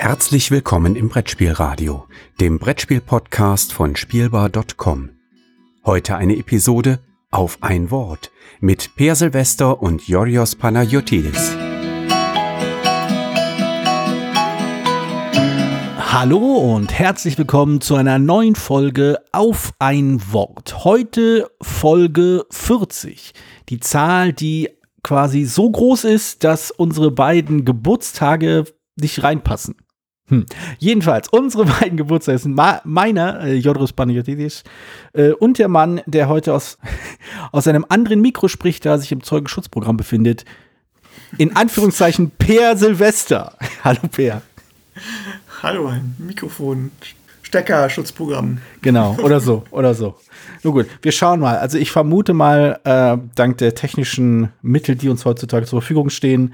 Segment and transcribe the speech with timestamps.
[0.00, 2.06] Herzlich willkommen im Brettspielradio,
[2.40, 5.10] dem Brettspiel-Podcast von Spielbar.com.
[5.84, 7.00] Heute eine Episode
[7.32, 8.30] auf ein Wort
[8.60, 11.50] mit Per Silvester und Yorios Panayotidis.
[15.98, 20.84] Hallo und herzlich willkommen zu einer neuen Folge auf ein Wort.
[20.84, 23.32] Heute Folge 40.
[23.68, 24.70] Die Zahl, die
[25.02, 29.74] quasi so groß ist, dass unsere beiden Geburtstage nicht reinpassen.
[30.28, 30.46] Hm.
[30.78, 34.64] Jedenfalls, unsere beiden Geburtstage sind meiner, äh, Jodros Panagiotidis,
[35.14, 36.78] äh, und der Mann, der heute aus,
[37.52, 40.44] aus einem anderen Mikro spricht, da sich im Zeugenschutzprogramm befindet.
[41.36, 43.56] In Anführungszeichen Per Silvester.
[43.84, 44.42] Hallo Per.
[45.62, 46.90] Hallo, ein Mikrofon.
[47.42, 48.58] Steckerschutzprogramm.
[48.82, 50.16] Genau, oder so, oder so.
[50.62, 51.56] Nur gut, wir schauen mal.
[51.56, 56.52] Also ich vermute mal, äh, dank der technischen Mittel, die uns heutzutage zur Verfügung stehen,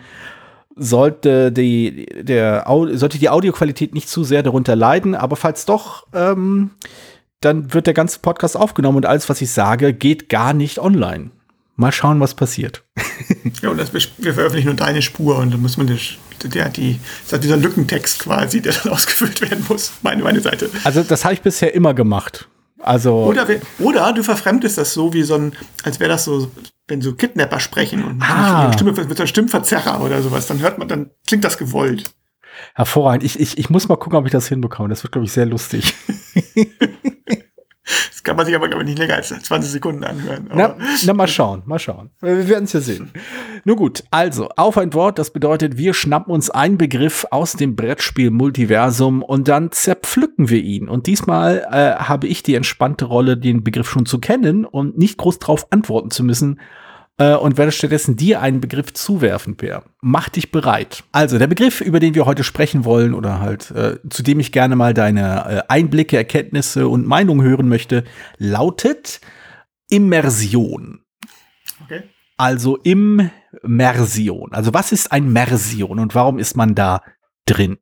[0.76, 6.70] sollte die, der, sollte die Audioqualität nicht zu sehr darunter leiden, aber falls doch, ähm,
[7.40, 11.30] dann wird der ganze Podcast aufgenommen und alles, was ich sage, geht gar nicht online.
[11.76, 12.84] Mal schauen, was passiert.
[13.62, 16.00] ja, und das, wir veröffentlichen nur deine Spur und dann muss man das,
[16.44, 20.70] der, die, das dieser Lückentext quasi, der dann ausgefüllt werden muss, meine, meine Seite.
[20.84, 22.48] Also das habe ich bisher immer gemacht.
[22.78, 23.46] Also oder,
[23.78, 25.52] oder du verfremdest das so wie so ein,
[25.84, 26.50] als wäre das so,
[26.86, 28.72] wenn so Kidnapper sprechen und ah.
[28.72, 32.14] Stimme mit so einem Stimmverzerrer oder sowas, dann hört man, dann klingt das gewollt.
[32.74, 33.24] Hervorragend.
[33.24, 34.88] Ich, ich, ich muss mal gucken, ob ich das hinbekomme.
[34.88, 35.94] Das wird, glaube ich, sehr lustig.
[38.24, 40.48] Kann man sich aber, glaube ich, nicht länger als 20 Sekunden anhören.
[40.52, 42.10] Na, na, mal schauen, mal schauen.
[42.20, 43.10] Wir werden es ja sehen.
[43.64, 47.76] Nur gut, also, auf ein Wort, das bedeutet, wir schnappen uns einen Begriff aus dem
[47.76, 50.88] Brettspiel-Multiversum und dann zerpflücken wir ihn.
[50.88, 55.18] Und diesmal äh, habe ich die entspannte Rolle, den Begriff schon zu kennen und nicht
[55.18, 56.60] groß drauf antworten zu müssen,
[57.18, 59.84] äh, und werde stattdessen dir einen Begriff zuwerfen, Per.
[60.00, 61.04] Mach dich bereit.
[61.12, 64.52] Also, der Begriff, über den wir heute sprechen wollen oder halt, äh, zu dem ich
[64.52, 68.04] gerne mal deine äh, Einblicke, Erkenntnisse und Meinungen hören möchte,
[68.38, 69.20] lautet
[69.88, 71.00] Immersion.
[71.84, 72.04] Okay.
[72.36, 74.52] Also Immersion.
[74.52, 77.02] Also, was ist ein Mersion und warum ist man da
[77.46, 77.78] drin?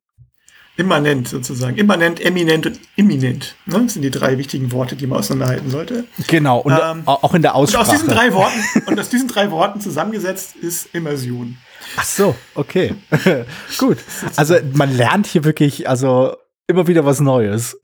[0.75, 1.77] Immanent sozusagen.
[1.77, 3.55] Immanent, eminent und imminent.
[3.65, 3.81] Ne?
[3.83, 6.05] Das sind die drei wichtigen Worte, die man auseinanderhalten sollte.
[6.27, 7.83] Genau, und ähm, auch in der Aussprache.
[7.83, 11.57] Und aus diesen drei Worten, und aus diesen drei Worten zusammengesetzt ist Immersion.
[11.95, 12.95] Ach so, okay.
[13.77, 13.99] Gut.
[14.35, 16.35] Also man lernt hier wirklich, also
[16.65, 17.79] immer wieder was Neues.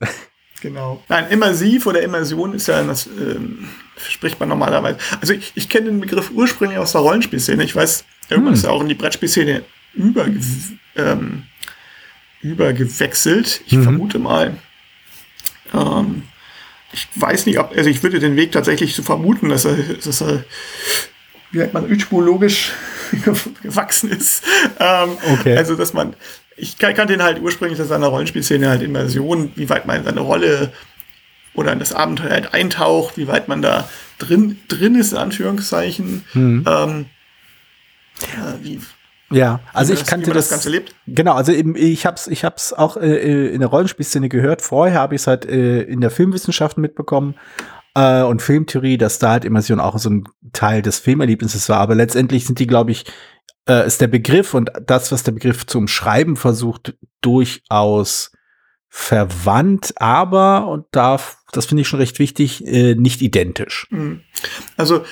[0.60, 1.02] Genau.
[1.08, 4.98] Nein, immersiv oder Immersion ist ja, das ähm, spricht man normalerweise.
[5.20, 7.62] Also ich, ich kenne den Begriff ursprünglich aus der Rollenspielszene.
[7.64, 8.58] Ich weiß, irgendwann hm.
[8.58, 9.62] ist ja auch in die Brettspielszene
[9.94, 10.26] über,
[10.96, 11.44] ähm,
[12.42, 13.62] übergewechselt.
[13.66, 13.82] Ich mhm.
[13.82, 14.56] vermute mal.
[15.74, 16.22] Ähm,
[16.92, 20.20] ich weiß nicht, ob, also ich würde den Weg tatsächlich so vermuten, dass er, dass
[20.20, 20.44] er
[21.52, 22.72] wie sagt man, üchmologisch
[23.62, 24.44] gewachsen ist.
[24.78, 25.56] Ähm, okay.
[25.56, 26.14] Also, dass man,
[26.56, 30.20] ich kannte den halt ursprünglich aus seiner Rollenspielszene halt Immersion, wie weit man in seine
[30.20, 30.72] Rolle
[31.54, 36.24] oder in das Abenteuer halt eintaucht, wie weit man da drin, drin ist, in Anführungszeichen.
[36.34, 36.64] Mhm.
[36.68, 37.06] Ähm,
[38.22, 38.80] äh, wie,
[39.30, 40.94] ja, also ich kannte das, das Ganze lebt.
[41.06, 44.62] Genau, also eben, ich hab's, ich hab's auch äh, in der Rollenspielszene gehört.
[44.62, 47.36] Vorher habe ich es halt äh, in der Filmwissenschaft mitbekommen
[47.94, 51.78] äh, und Filmtheorie, dass da halt Immersion auch so ein Teil des Filmerlebnisses war.
[51.78, 53.04] Aber letztendlich sind die, glaube ich,
[53.68, 58.32] äh, ist der Begriff und das, was der Begriff zum Schreiben versucht, durchaus
[58.92, 61.20] verwandt, aber und da,
[61.52, 63.86] das finde ich schon recht wichtig, äh, nicht identisch.
[63.90, 64.22] Mhm.
[64.76, 65.04] Also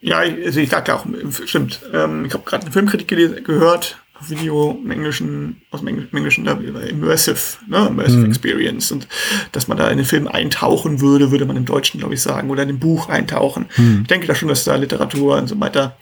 [0.00, 1.06] ja, also ich sag ja auch,
[1.46, 1.80] stimmt.
[1.92, 3.08] Ähm, ich habe gerade eine Filmkritik
[3.44, 8.26] gehört, Video im Englischen, aus dem Englischen da Immersive, ne, Immersive mhm.
[8.26, 9.06] Experience und
[9.52, 12.50] dass man da in den Film eintauchen würde, würde man im Deutschen, glaube ich, sagen,
[12.50, 13.66] oder in dem Buch eintauchen.
[13.76, 14.00] Mhm.
[14.02, 15.96] Ich denke da schon, dass da Literatur und so weiter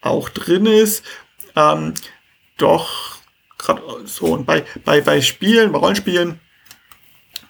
[0.00, 1.04] auch drin ist.
[1.54, 1.94] Ähm,
[2.56, 3.18] doch,
[3.58, 6.40] gerade so, und bei, bei, bei Spielen, bei Rollenspielen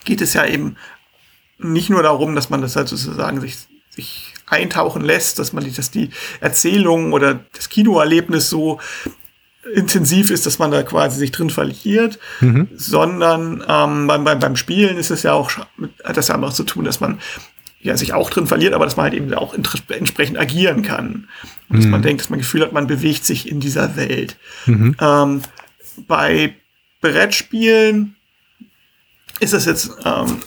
[0.04, 0.76] geht es ja eben
[1.58, 3.56] nicht nur darum, dass man das halt sozusagen sich,
[3.90, 8.80] sich eintauchen lässt, dass man die, dass die Erzählung oder das Kinoerlebnis so
[9.74, 12.68] intensiv ist, dass man da quasi sich drin verliert, mhm.
[12.74, 15.50] sondern ähm, beim, beim, beim Spielen ist es ja auch,
[16.04, 17.20] hat das ja auch zu tun, dass man
[17.80, 21.28] ja sich auch drin verliert, aber dass man halt eben auch entsprechend agieren kann.
[21.68, 21.82] Und mhm.
[21.82, 24.36] dass man denkt, dass man Gefühl hat, man bewegt sich in dieser Welt.
[24.66, 24.96] Mhm.
[25.00, 25.42] Ähm,
[26.06, 26.54] bei
[27.00, 28.16] Brettspielen
[29.40, 30.38] ist es jetzt, ähm,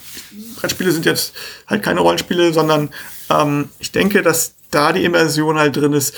[0.56, 1.34] Brettspiele sind jetzt
[1.68, 2.90] halt keine Rollenspiele, sondern
[3.30, 6.16] ähm, ich denke, dass da die Immersion halt drin ist,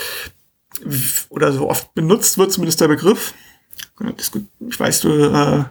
[1.30, 3.34] oder so oft benutzt wird, zumindest der Begriff.
[4.68, 5.64] Ich weiß, du äh,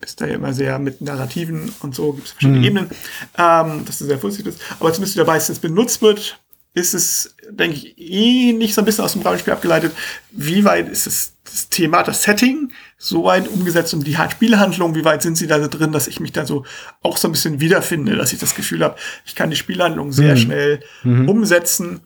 [0.00, 2.64] bist da ja immer sehr mit Narrativen und so, gibt es verschiedene mhm.
[2.64, 2.90] Ebenen,
[3.36, 4.60] ähm, dass du sehr vorsichtig bist.
[4.78, 6.40] Aber zumindest dabei, dass es benutzt wird,
[6.74, 9.92] ist es, denke ich, eh nicht so ein bisschen aus dem Rollenspiel abgeleitet.
[10.30, 15.04] Wie weit ist es das Thema, das Setting so weit umgesetzt und die Spielhandlung, wie
[15.04, 16.64] weit sind sie da drin, dass ich mich da so
[17.02, 20.34] auch so ein bisschen wiederfinde, dass ich das Gefühl habe, ich kann die Spielhandlung sehr
[20.34, 20.40] mhm.
[20.40, 21.28] schnell mhm.
[21.28, 22.00] umsetzen.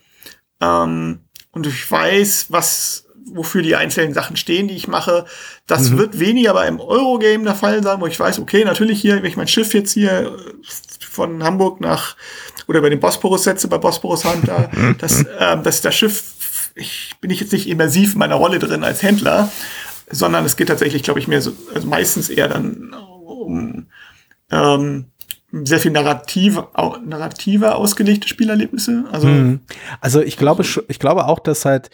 [0.60, 1.20] Ähm,
[1.52, 5.25] und ich weiß, was, wofür die einzelnen Sachen stehen, die ich mache.
[5.66, 5.98] Das mhm.
[5.98, 9.25] wird weniger bei einem Eurogame der Fall sein, wo ich weiß, okay, natürlich hier, wenn
[9.25, 10.70] ich mein Schiff jetzt hier äh,
[11.11, 12.17] von Hamburg nach
[12.69, 16.35] oder über den Bosporus setze, bei Bosporus Hunter, dass, ähm, dass das Schiff
[16.77, 19.51] ich bin ich jetzt nicht immersiv in meiner Rolle drin als Händler,
[20.09, 23.87] sondern es geht tatsächlich, glaube ich, mehr so, also meistens eher dann um
[24.53, 25.07] ähm,
[25.53, 26.69] sehr viel narrative,
[27.05, 29.05] narrativer ausgelegte Spielerlebnisse.
[29.11, 29.61] Also, mhm.
[30.01, 31.91] also ich glaube, ich glaube auch, dass halt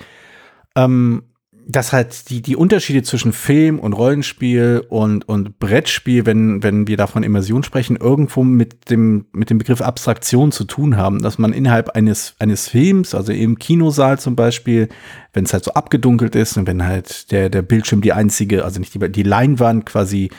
[0.74, 1.22] ähm,
[1.68, 6.96] dass halt die, die Unterschiede zwischen Film und Rollenspiel und, und Brettspiel, wenn, wenn wir
[6.96, 11.52] davon Immersion sprechen, irgendwo mit dem, mit dem Begriff Abstraktion zu tun haben, dass man
[11.52, 14.88] innerhalb eines, eines Films, also im Kinosaal zum Beispiel,
[15.32, 18.78] wenn es halt so abgedunkelt ist und wenn halt der, der Bildschirm die einzige, also
[18.78, 20.30] nicht die, die Leinwand quasi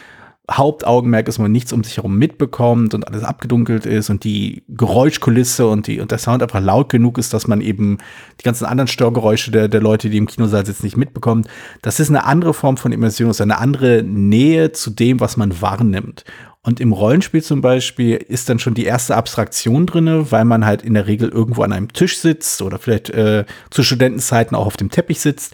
[0.50, 5.68] Hauptaugenmerk ist, man nichts um sich herum mitbekommt und alles abgedunkelt ist und die Geräuschkulisse
[5.68, 7.98] und, die, und der Sound einfach laut genug ist, dass man eben
[8.40, 11.48] die ganzen anderen Störgeräusche der, der Leute, die im Kinosaal sitzen, nicht mitbekommt.
[11.82, 15.62] Das ist eine andere Form von Immersion, ist eine andere Nähe zu dem, was man
[15.62, 16.24] wahrnimmt.
[16.68, 20.82] Und im Rollenspiel zum Beispiel ist dann schon die erste Abstraktion drinne, weil man halt
[20.82, 24.78] in der Regel irgendwo an einem Tisch sitzt oder vielleicht äh, zu Studentenzeiten auch auf
[24.78, 25.54] dem Teppich sitzt.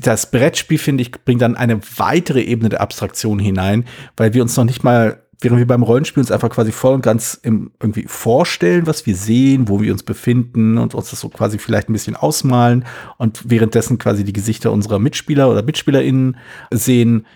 [0.00, 3.84] Das Brettspiel, finde ich, bringt dann eine weitere Ebene der Abstraktion hinein,
[4.16, 7.02] weil wir uns noch nicht mal, während wir beim Rollenspiel uns einfach quasi voll und
[7.02, 11.28] ganz im, irgendwie vorstellen, was wir sehen, wo wir uns befinden und uns das so
[11.28, 12.84] quasi vielleicht ein bisschen ausmalen
[13.18, 16.36] und währenddessen quasi die Gesichter unserer Mitspieler oder MitspielerInnen
[16.70, 17.26] sehen,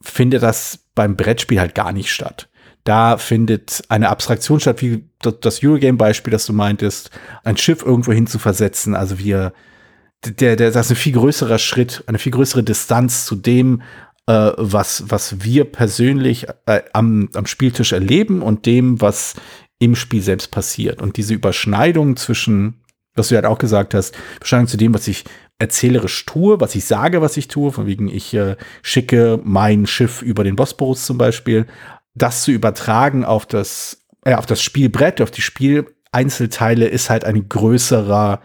[0.00, 2.48] findet das beim Brettspiel halt gar nicht statt.
[2.84, 5.04] Da findet eine Abstraktion statt, wie
[5.40, 7.10] das Eurogame-Beispiel, das du meintest,
[7.42, 8.94] ein Schiff irgendwo hin zu versetzen.
[8.94, 9.54] Also wir
[10.24, 13.82] der, der, das ist ein viel größerer Schritt, eine viel größere Distanz zu dem,
[14.26, 19.34] äh, was, was wir persönlich äh, am, am Spieltisch erleben und dem, was
[19.78, 21.02] im Spiel selbst passiert.
[21.02, 22.80] Und diese Überschneidung zwischen,
[23.14, 25.24] was du halt auch gesagt hast, Überschneidung zu dem, was ich
[25.58, 30.22] erzählerisch tue, was ich sage, was ich tue, von wegen ich äh, schicke mein Schiff
[30.22, 31.66] über den Bosporus zum Beispiel,
[32.14, 37.48] das zu übertragen auf das, äh, auf das Spielbrett, auf die Spieleinzelteile ist halt ein
[37.48, 38.40] größerer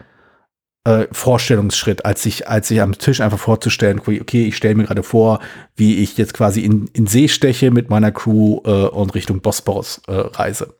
[0.90, 5.04] äh, Vorstellungsschritt, als sich, als sich am Tisch einfach vorzustellen, okay, ich stelle mir gerade
[5.04, 5.40] vor,
[5.76, 10.02] wie ich jetzt quasi in, in See steche mit meiner Crew äh, und Richtung Bosporus
[10.08, 10.74] äh, reise.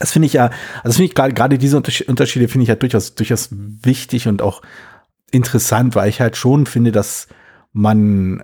[0.00, 0.50] Das finde ich ja,
[0.82, 4.60] also finde ich gerade gerade diese Unterschiede finde ich ja durchaus durchaus wichtig und auch
[5.30, 7.28] interessant, weil ich halt schon finde, dass
[7.72, 8.42] man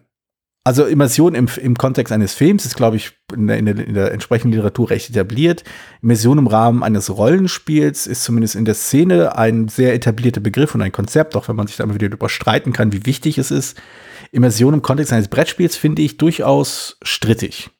[0.70, 3.94] also Immersion im, im Kontext eines Films ist, glaube ich, in der, in, der, in
[3.94, 5.64] der entsprechenden Literatur recht etabliert.
[6.00, 10.82] Immersion im Rahmen eines Rollenspiels ist zumindest in der Szene ein sehr etablierter Begriff und
[10.82, 13.82] ein Konzept, auch wenn man sich da immer wieder überstreiten kann, wie wichtig es ist.
[14.31, 17.70] Immersion im Kontext eines Brettspiels finde ich durchaus strittig.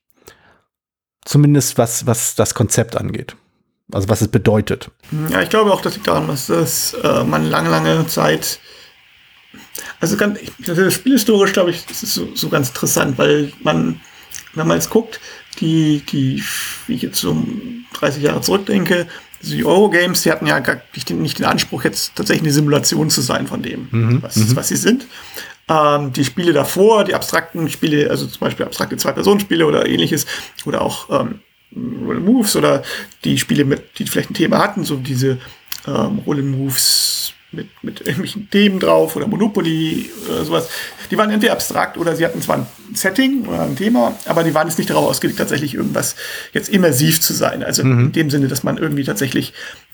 [1.25, 3.37] Zumindest was, was das Konzept angeht.
[3.92, 4.90] Also was es bedeutet.
[5.31, 8.58] Ja, ich glaube auch, dass liegt daran, dass das, äh, man lange, lange Zeit
[10.00, 14.00] also ganz, also spielhistorisch glaube ich, ist es so, so ganz interessant, weil man,
[14.55, 15.20] wenn man jetzt guckt,
[15.61, 16.43] die, die,
[16.87, 17.37] wie ich jetzt so
[17.94, 19.06] 30 Jahre zurückdenke,
[19.43, 23.11] die Eurogames, die hatten ja gar nicht den, nicht den Anspruch, jetzt tatsächlich eine Simulation
[23.11, 24.23] zu sein von dem, mhm.
[24.23, 24.56] was, mhm.
[24.56, 25.06] was sie sind.
[25.69, 30.26] Ähm, die Spiele davor, die abstrakten Spiele, also zum Beispiel abstrakte Zwei-Personen-Spiele oder ähnliches,
[30.66, 31.40] oder auch ähm,
[31.71, 32.83] Moves oder
[33.25, 35.38] die Spiele, mit, die vielleicht ein Thema hatten, so diese
[35.87, 40.69] ähm, Roll-Moves, mit, mit irgendwelchen Themen drauf oder Monopoly oder sowas.
[41.11, 44.54] Die waren entweder abstrakt oder sie hatten zwar ein Setting oder ein Thema, aber die
[44.54, 46.16] waren jetzt nicht darauf ausgelegt, tatsächlich irgendwas
[46.52, 47.62] jetzt immersiv zu sein.
[47.62, 48.07] Also mhm.
[48.07, 49.52] in dem Sinne, dass man irgendwie tatsächlich,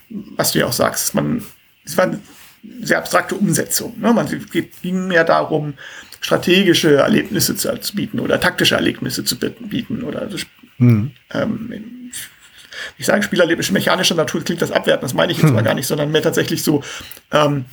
[0.09, 1.43] was du ja auch sagst, man,
[1.85, 2.19] es war eine
[2.81, 3.99] sehr abstrakte Umsetzung.
[3.99, 4.13] Ne?
[4.13, 4.27] Man
[4.81, 5.73] ging mehr darum,
[6.19, 10.27] strategische Erlebnisse zu, zu bieten oder taktische Erlebnisse zu bieten oder
[10.77, 11.11] mhm.
[11.31, 11.96] ähm,
[12.97, 15.55] ich sage Spielerlebnis mechanischer Natur klingt das abwertend, das meine ich jetzt hm.
[15.55, 16.83] aber gar nicht, sondern mehr tatsächlich so
[17.31, 17.65] ähm,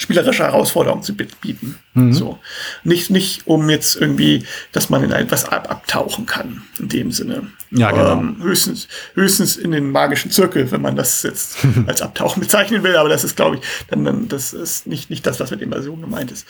[0.00, 1.78] spielerische Herausforderungen zu bieten.
[1.94, 2.12] Mhm.
[2.12, 2.38] So.
[2.84, 7.50] Nicht, nicht um jetzt irgendwie, dass man in etwas ab abtauchen kann, in dem Sinne.
[7.70, 8.12] Ja, genau.
[8.12, 12.96] Ähm, höchstens, höchstens in den magischen Zirkel, wenn man das jetzt als Abtauchen bezeichnen will,
[12.96, 16.00] aber das ist, glaube ich, dann, dann, das ist nicht, nicht das, was mit Immersion
[16.00, 16.46] gemeint ist.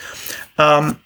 [0.56, 0.96] Ähm,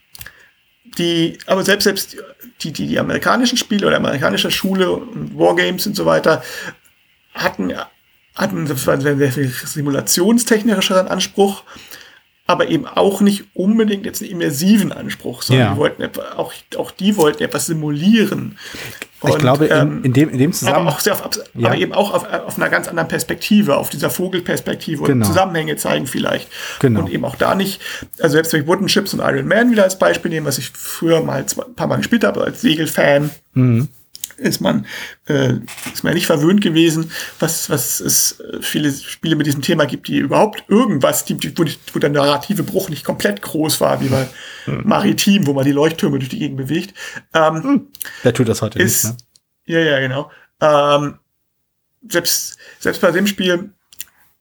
[0.98, 2.16] die, aber selbst, selbst
[2.62, 6.42] die, die, die amerikanischen Spiele oder amerikanische Schule und Wargames und so weiter
[7.34, 7.72] hatten,
[8.34, 11.62] hatten das war sehr, sehr viel simulationstechnischeren Anspruch.
[12.46, 15.72] Aber eben auch nicht unbedingt jetzt einen immersiven Anspruch, sondern Ja.
[15.72, 16.02] die wollten
[16.36, 18.58] auch, auch die wollten etwas simulieren.
[19.26, 20.98] ich Und, glaube, in, ähm, in, dem, in dem aber Zusammenhang.
[21.00, 21.68] sehr auf, Ja.
[21.68, 25.26] aber eben auch auf, auf einer ganz anderen Perspektive, auf dieser Vogelperspektive und Genau.
[25.26, 26.48] Zusammenhänge zeigen vielleicht.
[26.80, 27.00] Genau.
[27.00, 27.80] Und eben auch da nicht,
[28.20, 30.68] also selbst wenn ich Wooden Chips und Iron Man wieder als Beispiel nehmen, was ich
[30.70, 33.88] früher mal ein paar Mal gespielt habe, als Segelfan, Mhm.
[34.36, 34.86] Ist man,
[35.28, 35.54] äh,
[35.92, 39.84] ist man ja nicht verwöhnt gewesen, was, was es äh, viele Spiele mit diesem Thema
[39.86, 44.00] gibt, die überhaupt irgendwas, die, wo, die, wo der narrative Bruch nicht komplett groß war,
[44.00, 44.28] wie bei
[44.66, 44.82] Mhm.
[44.84, 46.94] Maritim, wo man die Leuchttürme durch die Gegend bewegt.
[47.32, 47.88] Ähm,
[48.22, 49.18] Wer tut das heute ist, nicht?
[49.66, 49.74] Ne?
[49.74, 50.30] ja, ja, genau.
[50.60, 51.18] Ähm,
[52.08, 53.70] selbst, selbst bei dem Spiel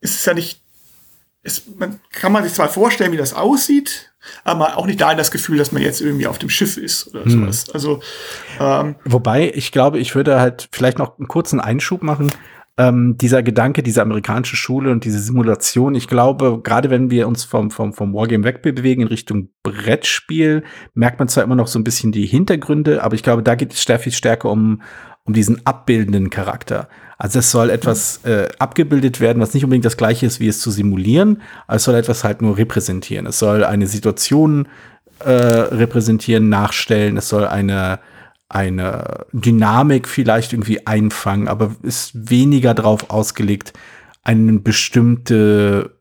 [0.02, 0.62] ist es ja nicht,
[1.44, 4.13] ist, man kann man sich zwar vorstellen, wie das aussieht,
[4.44, 7.26] aber auch nicht da das Gefühl, dass man jetzt irgendwie auf dem Schiff ist oder
[7.26, 7.32] Hm.
[7.32, 7.66] sowas.
[7.74, 8.02] Also,
[8.60, 12.32] ähm, Wobei, ich glaube, ich würde halt vielleicht noch einen kurzen Einschub machen.
[12.76, 17.44] Ähm, dieser Gedanke, diese amerikanische Schule und diese Simulation, ich glaube, gerade wenn wir uns
[17.44, 20.64] vom, vom, vom Wargame wegbewegen in Richtung Brettspiel,
[20.96, 23.74] merkt man zwar immer noch so ein bisschen die Hintergründe, aber ich glaube, da geht
[23.74, 24.82] es sehr viel stärker um,
[25.24, 26.90] um diesen abbildenden Charakter.
[27.24, 30.60] Also es soll etwas äh, abgebildet werden, was nicht unbedingt das gleiche ist, wie es
[30.60, 33.28] zu simulieren, aber es soll etwas halt nur repräsentieren.
[33.28, 34.68] Es soll eine Situation
[35.20, 38.02] äh, repräsentieren, nachstellen, es soll eine
[38.50, 43.72] eine Dynamik vielleicht irgendwie einfangen, aber ist weniger darauf ausgelegt,
[44.24, 45.96] eine bestimmte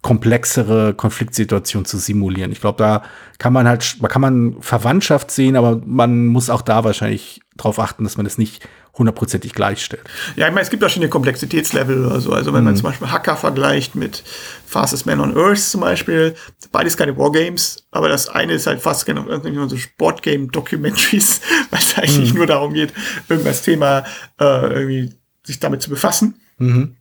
[0.00, 2.50] komplexere Konfliktsituation zu simulieren.
[2.50, 3.02] Ich glaube, da
[3.38, 7.78] kann man halt, da kann man Verwandtschaft sehen, aber man muss auch da wahrscheinlich darauf
[7.78, 8.66] achten, dass man es nicht
[8.98, 10.02] hundertprozentig gleichstellt.
[10.36, 12.32] Ja, ich meine, es gibt verschiedene Komplexitätslevel oder so.
[12.32, 12.66] Also wenn Mhm.
[12.66, 14.22] man zum Beispiel Hacker vergleicht mit
[14.66, 16.34] Fastest Man on Earth zum Beispiel,
[16.72, 21.96] beides keine Wargames, aber das eine ist halt fast genau irgendwie so Sportgame-Documentaries, weil es
[21.96, 22.02] Mhm.
[22.02, 22.92] eigentlich nur darum geht,
[23.28, 24.04] irgendwas Thema
[24.38, 26.40] äh, irgendwie sich damit zu befassen.
[26.58, 26.96] Mhm.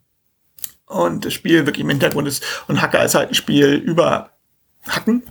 [0.86, 2.43] Und das Spiel wirklich im Hintergrund ist.
[2.67, 4.31] Und Hacker ist halt ein Spiel über
[4.88, 5.24] Hacken.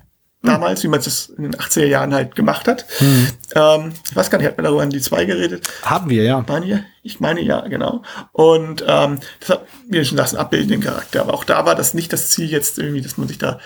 [0.42, 2.86] Damals, wie man es in den 80er Jahren halt gemacht hat.
[3.54, 5.68] Ähm, ich weiß gar nicht, hat man darüber in die zwei geredet?
[5.82, 6.42] Haben wir, ja.
[6.48, 8.02] meine ja, ich meine ja, genau.
[8.32, 11.20] Und ähm, das hat, wie schon sagst, einen abbildenden Charakter.
[11.20, 13.60] Aber auch da war das nicht das Ziel jetzt irgendwie, dass man sich da.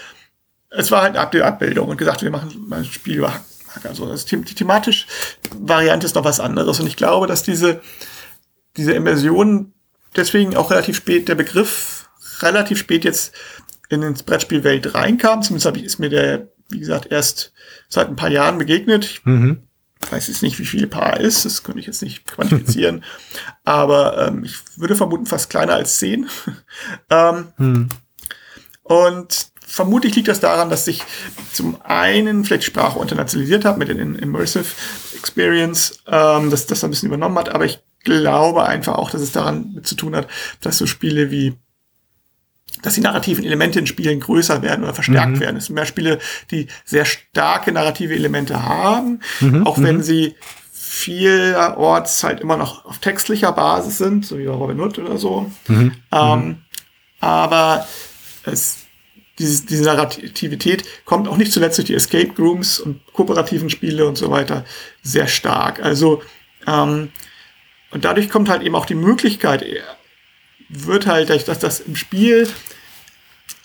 [0.70, 3.90] Es war halt eine Abbildung und gesagt, wir machen mal ein Spiel über Hack- Hacker.
[3.90, 5.06] Also das, die thematisch
[5.58, 6.80] Variante ist noch was anderes.
[6.80, 7.80] Und ich glaube, dass diese,
[8.76, 9.72] diese Immersion
[10.16, 12.08] deswegen auch relativ spät, der Begriff
[12.40, 13.32] relativ spät jetzt
[13.88, 15.42] in ins Brettspielwelt reinkam.
[15.42, 17.52] Zumindest ich, ist mir der, wie gesagt, erst
[17.88, 19.04] seit ein paar Jahren begegnet.
[19.04, 19.62] Ich Mhm.
[20.10, 23.04] weiß jetzt nicht, wie viel Paar ist, das könnte ich jetzt nicht quantifizieren,
[23.64, 26.28] aber ähm, ich würde vermuten fast kleiner als zehn.
[27.10, 27.88] ähm, Hm.
[28.82, 31.02] und vermutlich liegt das daran, dass sich
[31.52, 34.66] zum einen vielleicht Sprache internationalisiert hat mit den Immersive
[35.16, 39.32] Experience, ähm, dass das ein bisschen übernommen hat, aber ich glaube einfach auch, dass es
[39.32, 40.28] daran zu tun hat,
[40.60, 41.54] dass so Spiele wie
[42.82, 45.56] dass die narrativen Elemente in Spielen größer werden oder verstärkt werden.
[45.56, 46.18] Es sind mehr Spiele,
[46.50, 49.20] die sehr starke narrative Elemente haben,
[49.64, 50.34] auch wenn sie
[50.72, 55.50] vielerorts halt immer noch auf textlicher Basis sind, so wie bei Robin Hood oder so.
[56.12, 56.58] Ähm,
[57.20, 57.86] aber
[58.44, 58.78] es,
[59.38, 64.16] dieses, diese Narrativität kommt auch nicht zuletzt durch die Escape Rooms und kooperativen Spiele und
[64.16, 64.64] so weiter
[65.02, 65.82] sehr stark.
[65.82, 66.22] Also
[66.66, 67.10] ähm,
[67.90, 69.64] und dadurch kommt halt eben auch die Möglichkeit,
[70.74, 72.48] wird halt, dass das im Spiel,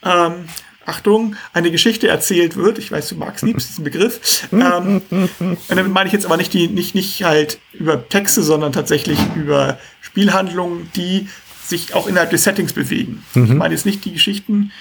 [0.03, 0.45] ähm,
[0.85, 2.79] Achtung, eine Geschichte erzählt wird.
[2.79, 4.47] Ich weiß, du magst liebst diesen Begriff.
[4.51, 8.71] ähm, und damit meine ich jetzt aber nicht die, nicht, nicht halt über Texte, sondern
[8.71, 11.27] tatsächlich über Spielhandlungen, die
[11.63, 13.23] sich auch innerhalb des Settings bewegen.
[13.35, 14.71] Ich meine jetzt nicht die Geschichten,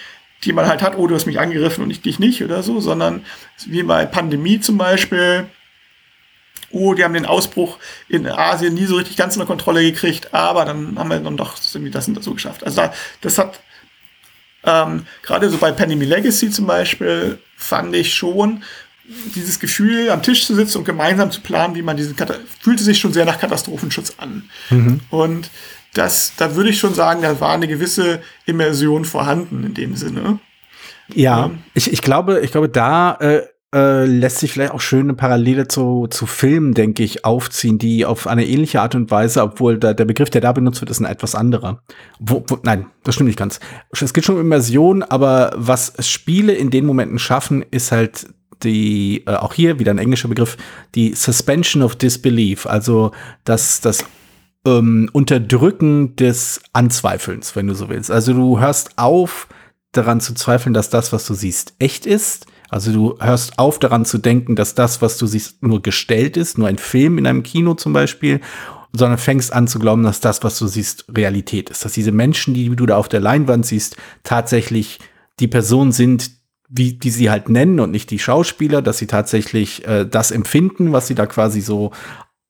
[0.45, 2.81] die man halt hat, oh, du hast mich angegriffen und ich dich nicht oder so,
[2.81, 3.23] sondern
[3.67, 5.47] wie bei Pandemie zum Beispiel,
[6.71, 10.65] oh, die haben den Ausbruch in Asien nie so richtig ganz unter Kontrolle gekriegt, aber
[10.65, 12.65] dann haben wir dann doch irgendwie das und das so geschafft.
[12.65, 13.61] Also da, das hat
[14.65, 18.63] ähm, gerade so bei Pandemy Legacy zum Beispiel fand ich schon
[19.35, 22.83] dieses Gefühl, am Tisch zu sitzen und gemeinsam zu planen, wie man diesen Kata fühlte
[22.83, 24.51] sich schon sehr nach Katastrophenschutz an.
[25.11, 25.51] Und
[25.95, 30.41] das, da würde ich schon sagen, da war eine gewisse Immersion vorhanden in dem Sinne.
[31.15, 31.63] Ja, Ähm.
[31.73, 36.07] ich, ich glaube, ich glaube, da äh, äh, lässt sich vielleicht auch schöne Parallele zu,
[36.09, 40.07] zu Filmen, denke ich, aufziehen, die auf eine ähnliche Art und Weise, obwohl da, der
[40.07, 41.83] Begriff, der da benutzt wird, ist ein etwas anderer.
[42.19, 43.61] Wo, wo, nein, das stimmt nicht ganz.
[43.93, 48.27] Es geht schon um Immersion, aber was Spiele in den Momenten schaffen, ist halt
[48.63, 50.57] die, äh, auch hier wieder ein englischer Begriff,
[50.95, 53.13] die Suspension of Disbelief, also
[53.45, 54.05] das, das
[54.67, 58.11] ähm, Unterdrücken des Anzweifelns, wenn du so willst.
[58.11, 59.49] Also du hörst auf,
[59.93, 62.47] daran zu zweifeln, dass das, was du siehst, echt ist.
[62.69, 66.59] Also du hörst auf, daran zu denken, dass das, was du siehst, nur gestellt ist,
[66.59, 68.41] nur ein Film in einem Kino zum Beispiel,
[68.93, 71.85] sondern fängst an zu glauben, dass das, was du siehst, Realität ist.
[71.85, 74.99] Dass diese Menschen, die du da auf der Leinwand siehst, tatsächlich
[75.41, 76.31] die Personen sind,
[76.69, 80.93] wie die sie halt nennen und nicht die Schauspieler, dass sie tatsächlich äh, das empfinden,
[80.93, 81.93] was sie da quasi so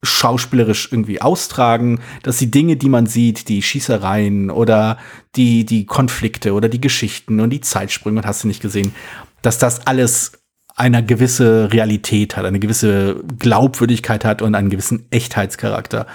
[0.01, 4.97] schauspielerisch irgendwie austragen, dass die Dinge, die man sieht, die Schießereien oder
[5.35, 8.93] die, die Konflikte oder die Geschichten und die Zeitsprünge, hast du nicht gesehen,
[9.41, 10.33] dass das alles
[10.75, 16.07] eine gewisse Realität hat, eine gewisse Glaubwürdigkeit hat und einen gewissen Echtheitscharakter.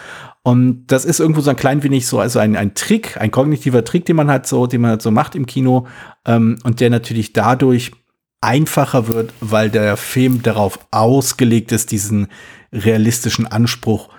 [0.42, 3.84] Und das ist irgendwo so ein klein wenig so, also ein, ein Trick, ein kognitiver
[3.84, 5.86] Trick, den man halt so, den man halt so macht im Kino,
[6.26, 7.92] ähm, und der natürlich dadurch
[8.42, 12.28] einfacher wird, weil der Film darauf ausgelegt ist, diesen
[12.72, 14.10] realistischen Anspruch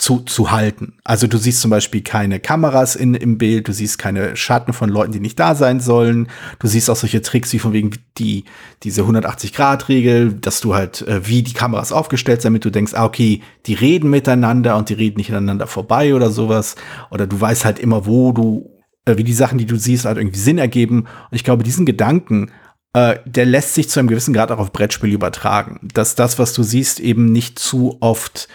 [0.00, 0.94] zu, zu halten.
[1.04, 4.88] Also du siehst zum Beispiel keine Kameras in, im Bild, du siehst keine Schatten von
[4.88, 6.28] Leuten, die nicht da sein sollen.
[6.58, 8.44] Du siehst auch solche Tricks wie von wegen die,
[8.82, 13.04] diese 180-Grad-Regel, dass du halt, äh, wie die Kameras aufgestellt sind, damit du denkst, ah,
[13.04, 16.76] okay, die reden miteinander und die reden nicht aneinander vorbei oder sowas.
[17.10, 18.70] Oder du weißt halt immer, wo du,
[19.04, 21.00] äh, wie die Sachen, die du siehst, halt irgendwie Sinn ergeben.
[21.00, 22.50] Und ich glaube, diesen Gedanken,
[22.94, 25.90] äh, der lässt sich zu einem gewissen Grad auch auf Brettspiel übertragen.
[25.92, 28.48] Dass das, was du siehst, eben nicht zu oft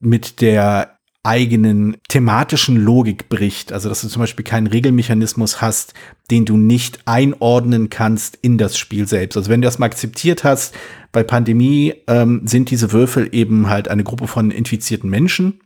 [0.00, 3.72] mit der eigenen thematischen Logik bricht.
[3.72, 5.94] Also, dass du zum Beispiel keinen Regelmechanismus hast,
[6.30, 9.36] den du nicht einordnen kannst in das Spiel selbst.
[9.36, 10.74] Also, wenn du das mal akzeptiert hast,
[11.12, 15.60] bei Pandemie ähm, sind diese Würfel eben halt eine Gruppe von infizierten Menschen.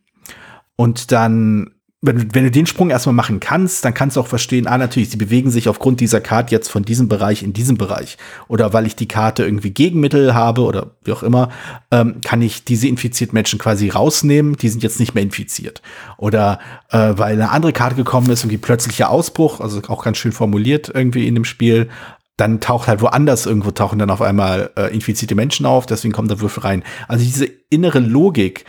[0.76, 4.66] Und dann wenn, wenn du den Sprung erstmal machen kannst, dann kannst du auch verstehen,
[4.66, 8.18] ah, natürlich, sie bewegen sich aufgrund dieser Karte jetzt von diesem Bereich in diesem Bereich.
[8.48, 11.50] Oder weil ich die Karte irgendwie Gegenmittel habe oder wie auch immer,
[11.92, 15.80] ähm, kann ich diese infizierten Menschen quasi rausnehmen, die sind jetzt nicht mehr infiziert.
[16.18, 16.58] Oder
[16.90, 20.90] äh, weil eine andere Karte gekommen ist, irgendwie plötzlicher Ausbruch, also auch ganz schön formuliert
[20.92, 21.88] irgendwie in dem Spiel,
[22.36, 26.30] dann taucht halt woanders irgendwo tauchen dann auf einmal äh, infizierte Menschen auf, deswegen kommt
[26.30, 26.82] der Würfel rein.
[27.06, 28.64] Also diese innere Logik,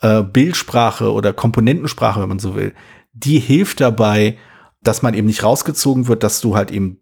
[0.00, 2.74] äh, Bildsprache oder Komponentensprache, wenn man so will,
[3.12, 4.36] die hilft dabei,
[4.82, 7.00] dass man eben nicht rausgezogen wird, dass du halt eben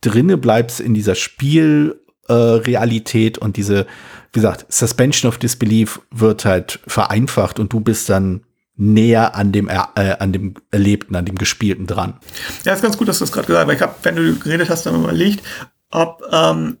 [0.00, 3.86] drinne bleibst in dieser Spielrealität äh, und diese,
[4.32, 8.42] wie gesagt, Suspension of Disbelief wird halt vereinfacht und du bist dann
[8.76, 12.20] näher an dem, äh, an dem Erlebten, an dem Gespielten dran.
[12.64, 14.38] Ja, ist ganz gut, dass du das gerade gesagt hast, weil ich habe, wenn du
[14.38, 15.42] geredet hast, dann überlegt,
[15.90, 16.78] ob, ähm,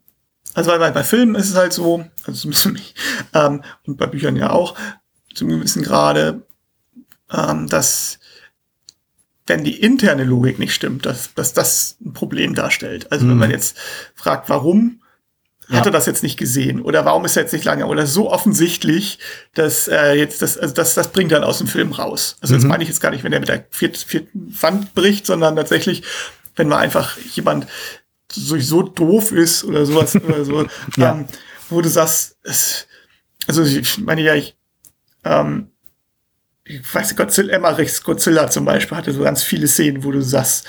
[0.54, 2.94] also bei, bei Filmen ist es halt so, also zumindest mich,
[3.34, 4.74] ähm, und bei Büchern ja auch,
[5.36, 6.42] zum gewissen Grade,
[7.30, 8.18] ähm, dass
[9.46, 13.12] wenn die interne Logik nicht stimmt, dass, dass das ein Problem darstellt.
[13.12, 13.30] Also mhm.
[13.30, 13.76] wenn man jetzt
[14.14, 15.02] fragt, warum
[15.68, 15.76] ja.
[15.76, 18.30] hat er das jetzt nicht gesehen oder warum ist er jetzt nicht lange oder so
[18.30, 19.18] offensichtlich,
[19.54, 22.36] dass äh, jetzt das, also das, das bringt dann aus dem Film raus.
[22.40, 22.58] Also mhm.
[22.58, 25.54] das meine ich jetzt gar nicht, wenn er mit der vierten, vierten Wand bricht, sondern
[25.54, 26.02] tatsächlich,
[26.56, 27.66] wenn man einfach jemand
[28.32, 31.12] so, so doof ist oder sowas oder so, ja.
[31.12, 31.26] ähm,
[31.70, 32.86] wo du sagst, es,
[33.46, 34.56] also ich meine ja, ich
[35.26, 35.70] ähm,
[36.64, 40.20] ich weiß nicht, Godzilla, Emmerichs Godzilla zum Beispiel hatte so ganz viele Szenen, wo du
[40.20, 40.66] sagst,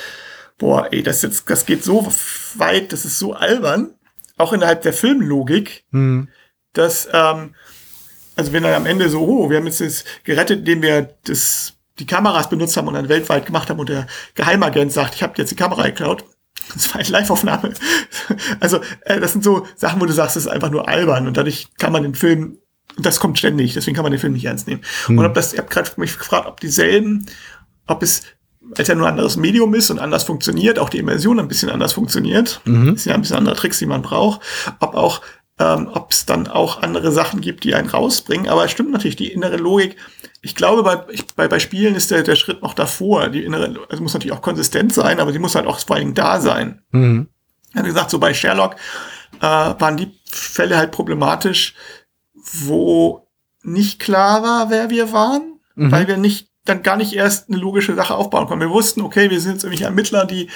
[0.58, 2.12] boah, ey, das jetzt, das geht so
[2.56, 3.94] weit, das ist so albern,
[4.38, 6.30] auch innerhalb der Filmlogik, mhm.
[6.74, 7.56] dass, ähm,
[8.36, 11.74] also wenn dann am Ende so, oh, wir haben jetzt das gerettet, indem wir das,
[11.98, 15.34] die Kameras benutzt haben und dann weltweit gemacht haben und der Geheimagent sagt, ich habe
[15.38, 16.24] jetzt die Kamera geklaut.
[16.74, 17.74] Das war eine Live-Aufnahme.
[18.60, 21.38] Also, äh, das sind so Sachen, wo du sagst, das ist einfach nur albern und
[21.38, 22.58] dadurch kann man den Film
[22.98, 24.82] das kommt ständig, deswegen kann man den Film nicht ernst nehmen.
[25.06, 25.18] Hm.
[25.18, 27.26] Und ob das, ich habe gerade mich gefragt, ob dieselben,
[27.86, 28.24] ob es,
[28.78, 31.70] als er nur ein anderes Medium ist und anders funktioniert, auch die Immersion ein bisschen
[31.70, 32.96] anders funktioniert, mhm.
[32.96, 34.42] ist ja ein bisschen andere Tricks, die man braucht,
[34.80, 35.22] ob auch,
[35.58, 38.50] ähm, ob es dann auch andere Sachen gibt, die einen rausbringen.
[38.50, 39.96] Aber es stimmt natürlich, die innere Logik.
[40.42, 43.30] Ich glaube, bei, ich, bei, bei Spielen ist der, der Schritt noch davor.
[43.30, 46.06] Die innere, also muss natürlich auch konsistent sein, aber sie muss halt auch vor allen
[46.06, 46.82] Dingen da sein.
[46.92, 47.28] Mhm.
[47.74, 48.76] Wie gesagt, so bei Sherlock
[49.40, 51.74] äh, waren die Fälle halt problematisch,
[52.52, 53.28] wo
[53.64, 55.92] nicht klar war, wer wir waren, mhm.
[55.92, 58.62] weil wir nicht dann gar nicht erst eine logische Sache aufbauen konnten.
[58.62, 60.50] Wir wussten, okay, wir sind jetzt irgendwelche Ermittler, die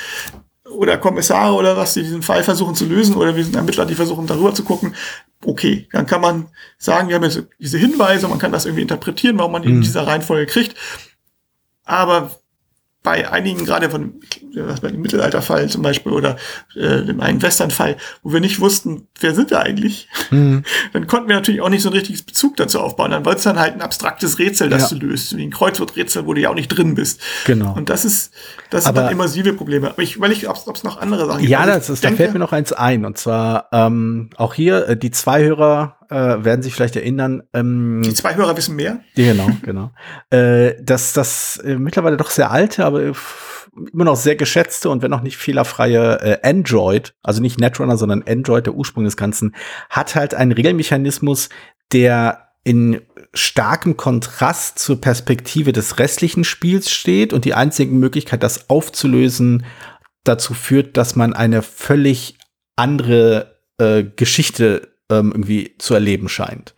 [0.70, 3.96] oder Kommissare oder was, die diesen Fall versuchen zu lösen, oder wir sind Ermittler, die
[3.96, 4.96] versuchen darüber zu gucken.
[5.44, 9.38] Okay, dann kann man sagen, wir haben jetzt diese Hinweise, man kann das irgendwie interpretieren,
[9.38, 9.82] warum man die in mhm.
[9.82, 10.76] dieser Reihenfolge kriegt.
[11.84, 12.32] Aber
[13.04, 14.14] bei einigen, gerade von
[14.82, 16.38] bei dem Mittelalterfall zum Beispiel oder
[16.76, 20.64] äh, dem einen Westernfall, wo wir nicht wussten, wer sind wir eigentlich, mhm.
[20.94, 23.12] dann konnten wir natürlich auch nicht so ein richtiges Bezug dazu aufbauen.
[23.12, 24.98] Dann war es dann halt ein abstraktes Rätsel, das ja.
[24.98, 27.22] du löst, wie ein Kreuzworträtsel, wo du ja auch nicht drin bist.
[27.46, 27.74] Genau.
[27.74, 28.34] Und das ist,
[28.70, 29.90] das Aber sind dann immersive Probleme.
[29.90, 31.50] Aber ich weil ich, ob es noch andere Sachen gibt.
[31.50, 33.06] Ja, das ist, denke, da fällt mir noch eins ein.
[33.06, 37.44] Und zwar ähm, auch hier, äh, die zwei Hörer äh, werden sich vielleicht erinnern.
[37.54, 39.00] Ähm, die zwei Hörer wissen mehr.
[39.16, 39.92] Genau, genau.
[40.30, 43.14] äh, dass das äh, mittlerweile doch sehr alte, aber
[43.94, 48.24] immer noch sehr geschätzte und wenn auch nicht fehlerfreie äh, Android, also nicht Netrunner, sondern
[48.28, 49.56] Android, der Ursprung des Ganzen,
[49.90, 51.48] hat halt einen Regelmechanismus,
[51.94, 53.02] der in
[53.34, 59.66] starkem Kontrast zur Perspektive des restlichen Spiels steht und die einzige Möglichkeit, das aufzulösen,
[60.26, 62.38] dazu führt, dass man eine völlig
[62.76, 66.74] andere äh, Geschichte ähm, irgendwie zu erleben scheint.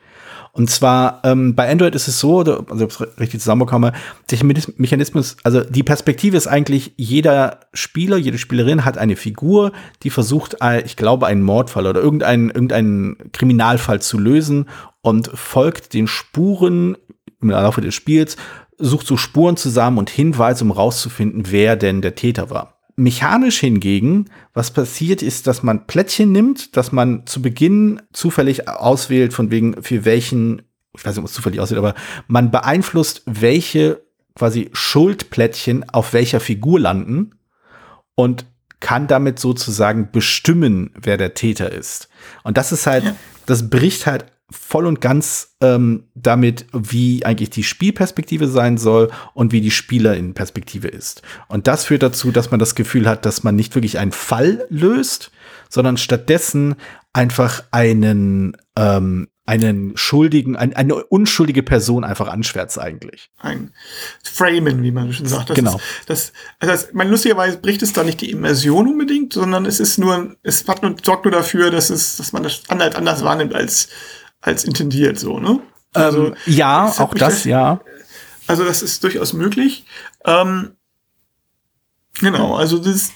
[0.55, 3.91] Und zwar ähm, bei Android ist es so, also ob ich richtig zusammenbekomme,
[4.29, 4.39] der
[4.77, 9.71] Mechanismus, also die Perspektive ist eigentlich, jeder Spieler, jede Spielerin hat eine Figur,
[10.03, 14.69] die versucht, ich glaube, einen Mordfall oder irgendeinen, irgendeinen Kriminalfall zu lösen
[15.01, 16.97] und folgt den Spuren
[17.41, 18.37] im Laufe des Spiels,
[18.77, 22.77] sucht so Spuren zusammen und Hinweise, um rauszufinden, wer denn der Täter war.
[22.95, 29.33] Mechanisch hingegen, was passiert ist, dass man Plättchen nimmt, dass man zu Beginn zufällig auswählt,
[29.33, 30.61] von wegen für welchen,
[30.95, 31.95] ich weiß nicht, ob es zufällig aussieht, aber
[32.27, 34.03] man beeinflusst, welche
[34.35, 37.31] quasi Schuldplättchen auf welcher Figur landen
[38.15, 38.45] und
[38.79, 42.09] kann damit sozusagen bestimmen, wer der Täter ist.
[42.43, 43.15] Und das ist halt, ja.
[43.45, 49.51] das bricht halt voll und ganz ähm, damit, wie eigentlich die Spielperspektive sein soll und
[49.51, 51.21] wie die Spielerinnenperspektive ist.
[51.47, 54.65] Und das führt dazu, dass man das Gefühl hat, dass man nicht wirklich einen Fall
[54.69, 55.31] löst,
[55.69, 56.75] sondern stattdessen
[57.13, 63.29] einfach einen ähm, einen schuldigen, ein, eine unschuldige Person einfach anschwärzt eigentlich.
[63.39, 63.73] Ein
[64.23, 65.49] Framen, wie man schon sagt.
[65.49, 65.75] Das genau.
[65.75, 69.97] Ist, das, also man lustigerweise bricht es da nicht die Immersion unbedingt, sondern es ist
[69.97, 73.53] nur, es hat nur, sorgt nur dafür, dass es, dass man das anders, anders wahrnimmt
[73.53, 73.89] als
[74.43, 75.59] als intendiert, so, ne?
[75.93, 77.79] Also, ähm, ja, das auch das, ja.
[78.45, 79.85] Also, das ist durchaus möglich.
[80.25, 80.75] Ähm,
[82.19, 83.11] genau, also das,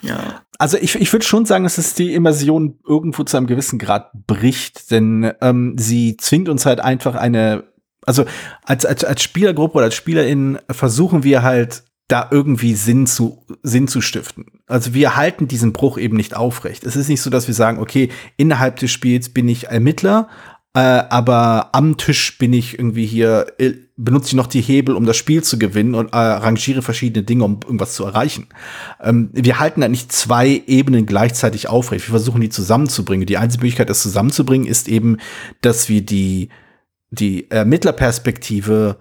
[0.00, 0.42] ja.
[0.58, 4.10] Also ich, ich würde schon sagen, dass es die Immersion irgendwo zu einem gewissen Grad
[4.26, 7.64] bricht, denn ähm, sie zwingt uns halt einfach eine,
[8.06, 8.24] also
[8.62, 13.88] als, als, als Spielergruppe oder als Spielerin versuchen wir halt da irgendwie Sinn zu, Sinn
[13.88, 14.46] zu stiften.
[14.66, 16.84] Also wir halten diesen Bruch eben nicht aufrecht.
[16.84, 20.28] Es ist nicht so, dass wir sagen, okay, innerhalb des Spiels bin ich Ermittler,
[20.76, 25.06] äh, aber am Tisch bin ich irgendwie hier, äh, benutze ich noch die Hebel, um
[25.06, 28.48] das Spiel zu gewinnen und äh, arrangiere verschiedene Dinge, um irgendwas zu erreichen.
[29.00, 32.08] Ähm, wir halten da nicht zwei Ebenen gleichzeitig aufrecht.
[32.08, 33.26] Wir versuchen die zusammenzubringen.
[33.26, 35.18] Die einzige Möglichkeit, das zusammenzubringen, ist eben,
[35.60, 36.48] dass wir die,
[37.10, 38.98] die Ermittlerperspektive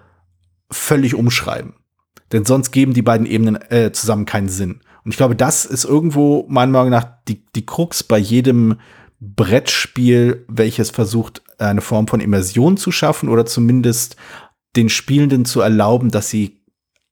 [0.70, 1.74] völlig umschreiben.
[2.34, 4.82] Denn sonst geben die beiden Ebenen äh, zusammen keinen Sinn.
[5.06, 8.80] Und ich glaube, das ist irgendwo meiner Meinung nach die, die Krux bei jedem
[9.20, 14.18] Brettspiel, welches versucht, eine Form von Immersion zu schaffen oder zumindest
[14.76, 16.60] den Spielenden zu erlauben, dass sie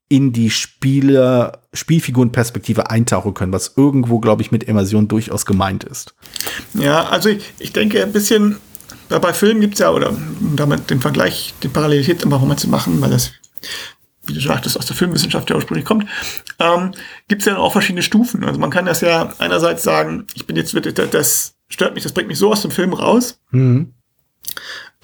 [0.08, 6.14] in die Spieler, Spielfigurenperspektive eintauchen können, was irgendwo, glaube ich, mit Immersion durchaus gemeint ist.
[6.74, 8.56] Ja, also ich, ich denke ein bisschen,
[9.08, 12.68] bei Filmen gibt es ja, oder um damit den Vergleich, die Parallelität einfach mal zu
[12.68, 13.30] machen, weil das
[14.26, 16.08] wie du sagtest, aus der Filmwissenschaft ja ursprünglich kommt,
[16.58, 16.92] ähm,
[17.28, 18.44] gibt es ja auch verschiedene Stufen.
[18.44, 22.28] Also man kann das ja einerseits sagen, ich bin jetzt, das stört mich, das bringt
[22.28, 23.40] mich so aus dem Film raus.
[23.50, 23.94] Mhm.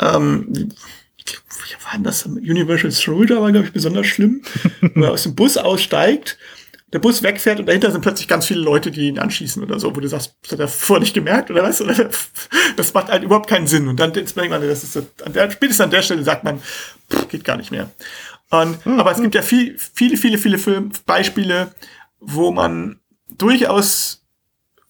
[0.01, 2.27] Ähm, wie war denn das?
[2.27, 4.43] Universal Soldier war, glaube ich, besonders schlimm,
[4.95, 6.39] wo er aus dem Bus aussteigt,
[6.93, 9.95] der Bus wegfährt und dahinter sind plötzlich ganz viele Leute, die ihn anschießen oder so,
[9.95, 11.83] wo du sagst, das hat er vorher nicht gemerkt oder was?
[12.77, 13.89] Das macht halt überhaupt keinen Sinn.
[13.89, 16.61] Und dann denkt man, das ist an der, spätestens an der Stelle sagt man,
[17.11, 17.91] pff, geht gar nicht mehr.
[18.51, 19.01] Und, mhm.
[19.01, 21.73] Aber es gibt ja viel, viele, viele, viele Film Beispiele,
[22.21, 24.25] wo man durchaus,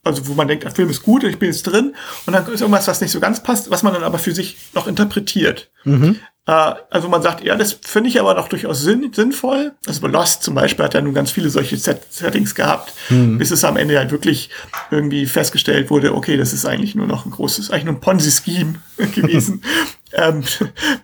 [0.04, 1.94] also wo man denkt, der Film ist gut und ich bin jetzt drin
[2.26, 4.56] und dann ist irgendwas, was nicht so ganz passt, was man dann aber für sich
[4.74, 5.70] noch interpretiert.
[5.84, 6.20] Mhm.
[6.48, 9.74] Äh, also man sagt, ja, das finde ich aber doch durchaus sinn sinnvoll.
[9.86, 13.36] Also bei Lost zum Beispiel hat er nun ganz viele solche Set Settings gehabt, mhm.
[13.36, 14.48] bis es am Ende halt wirklich
[14.90, 18.76] irgendwie festgestellt wurde, okay, das ist eigentlich nur noch ein großes, eigentlich nur ein Ponzi-Scheme
[19.14, 19.62] gewesen.
[20.12, 20.42] ähm,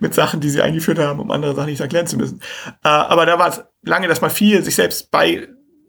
[0.00, 2.40] mit Sachen, die sie eingeführt haben, um andere Sachen nicht erklären zu müssen.
[2.82, 5.46] Äh, aber da war es lange, dass man viel sich selbst bei,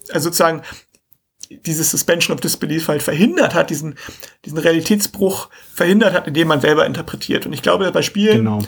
[0.10, 0.63] also sozusagen
[1.50, 3.96] dieses Suspension of Disbelief halt verhindert hat, diesen,
[4.44, 7.46] diesen Realitätsbruch verhindert hat, indem man selber interpretiert.
[7.46, 8.62] Und ich glaube, bei Spielen genau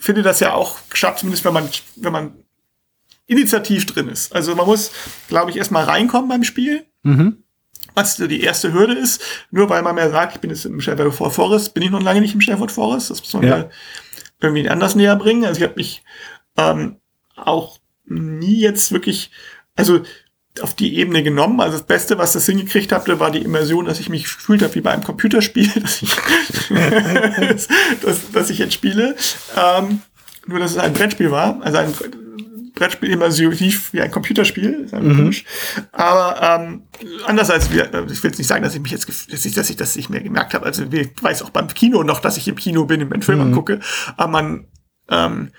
[0.00, 2.34] finde das ja auch geschafft, zumindest wenn man, wenn man
[3.26, 4.34] initiativ drin ist.
[4.34, 4.90] Also man muss,
[5.28, 6.86] glaube ich, erstmal reinkommen beim Spiel.
[7.02, 7.44] Mhm.
[7.94, 11.32] Was die erste Hürde ist, nur weil man mehr sagt, ich bin jetzt im Sherwood
[11.32, 13.10] Forest, bin ich noch lange nicht im Sherwood Forest.
[13.10, 13.68] Das muss man ja.
[14.40, 15.44] irgendwie anders näher bringen.
[15.44, 16.02] Also ich habe mich
[16.56, 16.96] ähm,
[17.36, 19.30] auch nie jetzt wirklich,
[19.74, 20.02] also
[20.60, 21.60] auf die Ebene genommen.
[21.60, 24.74] Also das Beste, was das hingekriegt habe, war die Immersion, dass ich mich gefühlt habe
[24.74, 26.16] wie bei einem Computerspiel, dass ich,
[28.02, 29.16] dass, dass ich jetzt spiele.
[29.56, 30.02] Ähm,
[30.46, 31.60] nur, dass es ein Brettspiel war.
[31.62, 31.94] Also ein
[32.74, 34.88] Brettspiel immersiv wie ein Computerspiel.
[34.90, 35.34] Mhm.
[35.92, 36.82] Aber ähm,
[37.26, 39.70] anders als wir, ich will jetzt nicht sagen, dass ich mich jetzt, dass ich, dass
[39.70, 40.66] ich das nicht mehr gemerkt habe.
[40.66, 43.38] Also ich weiß auch beim Kino noch, dass ich im Kino bin, wenn ich Film
[43.38, 43.48] mhm.
[43.48, 43.80] angucke.
[44.16, 44.66] Aber man
[45.10, 45.50] ähm,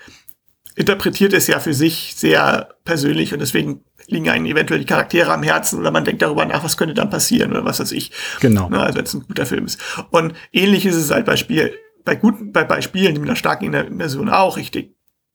[0.74, 5.42] interpretiert es ja für sich sehr persönlich und deswegen liegen einem eventuell die Charaktere am
[5.42, 8.12] Herzen oder man denkt darüber nach, was könnte dann passieren oder was weiß ich.
[8.40, 8.68] Genau.
[8.68, 9.80] Ne, also wenn es ein guter Film ist.
[10.10, 11.72] Und ähnlich ist es halt bei Spiel,
[12.04, 14.56] bei guten, bei, bei Spielen mit einer starken Immersion auch.
[14.58, 14.70] Ich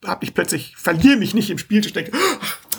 [0.05, 2.11] habe ich plötzlich, verliere mich nicht im Spiel, ich denke,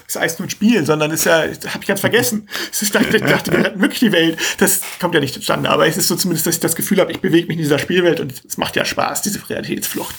[0.09, 2.49] ist heißt nur ein Spiel, sondern ist ja, habe ich ganz vergessen.
[2.81, 4.39] Ich dachte, ich dachte, wir retten wirklich die Welt.
[4.59, 7.13] Das kommt ja nicht zustande, aber es ist so zumindest, dass ich das Gefühl habe,
[7.13, 10.15] ich bewege mich in dieser Spielwelt und es macht ja Spaß, diese Realitätsflucht.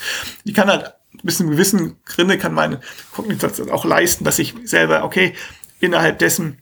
[0.45, 2.79] Die kann halt bis einem gewissen Grinde kann meine
[3.11, 5.33] Kognition auch leisten, dass ich selber, okay,
[5.79, 6.61] innerhalb dessen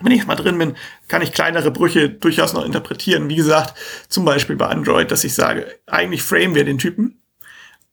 [0.00, 0.74] wenn ich mal drin bin,
[1.06, 3.28] kann ich kleinere Brüche durchaus noch interpretieren.
[3.28, 3.74] Wie gesagt,
[4.08, 7.22] zum Beispiel bei Android, dass ich sage, eigentlich framen wir den Typen.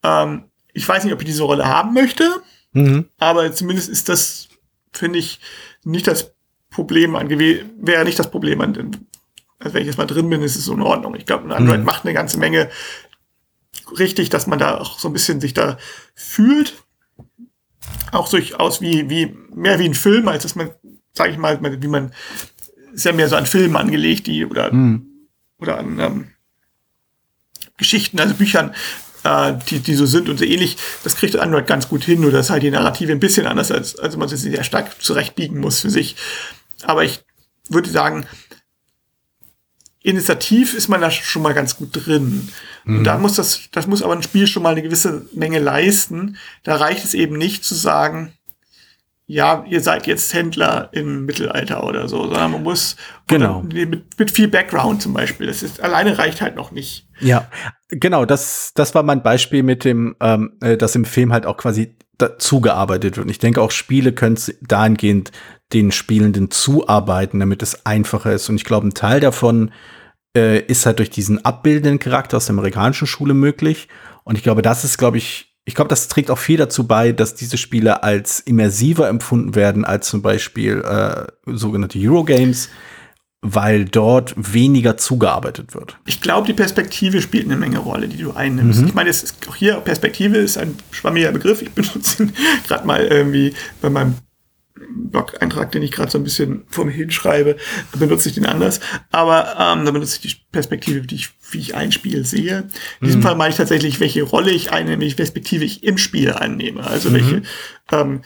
[0.03, 2.41] Ähm, ich weiß nicht, ob ich diese Rolle haben möchte,
[2.73, 3.07] mhm.
[3.19, 4.49] aber zumindest ist das,
[4.91, 5.39] finde ich,
[5.83, 6.33] nicht das
[6.69, 9.07] Problem an wäre nicht das Problem an,
[9.59, 11.15] also wenn ich jetzt mal drin bin, ist es so in Ordnung.
[11.15, 11.85] Ich glaube, Android mhm.
[11.85, 12.69] macht eine ganze Menge
[13.97, 15.77] richtig, dass man da auch so ein bisschen sich da
[16.15, 16.73] fühlt.
[18.11, 20.71] Auch durchaus wie, wie, mehr wie ein Film, als dass man
[21.13, 22.11] sage ich mal, wie man,
[22.93, 25.07] ist ja mehr so an Filmen angelegt, die, oder, mhm.
[25.59, 26.27] oder an ähm,
[27.77, 28.73] Geschichten, also Büchern,
[29.23, 30.77] äh, die, die so sind und so ähnlich.
[31.03, 33.97] Das kriegt Android ganz gut hin, nur dass halt die Narrative ein bisschen anders als,
[33.97, 36.15] also man sich sehr stark zurechtbiegen muss für sich.
[36.83, 37.23] Aber ich
[37.69, 38.25] würde sagen,
[40.01, 42.49] initiativ ist man da schon mal ganz gut drin.
[42.85, 42.99] Mhm.
[42.99, 46.37] Und da muss das, das muss aber ein Spiel schon mal eine gewisse Menge leisten.
[46.63, 48.33] Da reicht es eben nicht zu sagen,
[49.27, 53.61] ja, ihr seid jetzt Händler im Mittelalter oder so, sondern man muss genau.
[53.61, 55.47] mit, mit viel Background zum Beispiel.
[55.47, 57.07] Das ist alleine reicht halt noch nicht.
[57.21, 57.47] Ja,
[57.87, 58.25] genau.
[58.25, 61.95] Das, das war mein Beispiel mit dem, ähm, äh, dass im Film halt auch quasi
[62.37, 63.25] zugearbeitet wird.
[63.25, 65.31] Und ich denke auch Spiele können dahingehend
[65.73, 68.49] den Spielenden zuarbeiten, damit es einfacher ist.
[68.49, 69.71] Und ich glaube, ein Teil davon
[70.35, 73.87] äh, ist halt durch diesen abbildenden Charakter aus der amerikanischen Schule möglich.
[74.23, 77.11] Und ich glaube, das ist, glaube ich, ich glaube, das trägt auch viel dazu bei,
[77.11, 82.69] dass diese Spiele als immersiver empfunden werden als zum Beispiel äh, sogenannte Eurogames,
[83.41, 85.97] weil dort weniger zugearbeitet wird.
[86.05, 88.81] Ich glaube, die Perspektive spielt eine Menge Rolle, die du einnimmst.
[88.81, 88.87] Mhm.
[88.87, 91.61] Ich meine, es ist auch hier Perspektive ist ein schwammiger Begriff.
[91.61, 92.33] Ich benutze ihn
[92.67, 94.15] gerade mal irgendwie bei meinem
[94.89, 97.57] Blog-Eintrag, den ich gerade so ein bisschen vor mir hinschreibe,
[97.97, 98.79] benutze ich den anders.
[99.11, 102.69] Aber ähm, da benutze ich die Perspektive, die ich, wie ich ein Spiel sehe.
[102.99, 103.23] In diesem mhm.
[103.23, 106.85] Fall meine ich tatsächlich, welche Rolle ich einnehme, welche Perspektive ich im Spiel einnehme.
[106.85, 107.13] Also mhm.
[107.13, 107.41] welche,
[107.91, 108.21] ähm,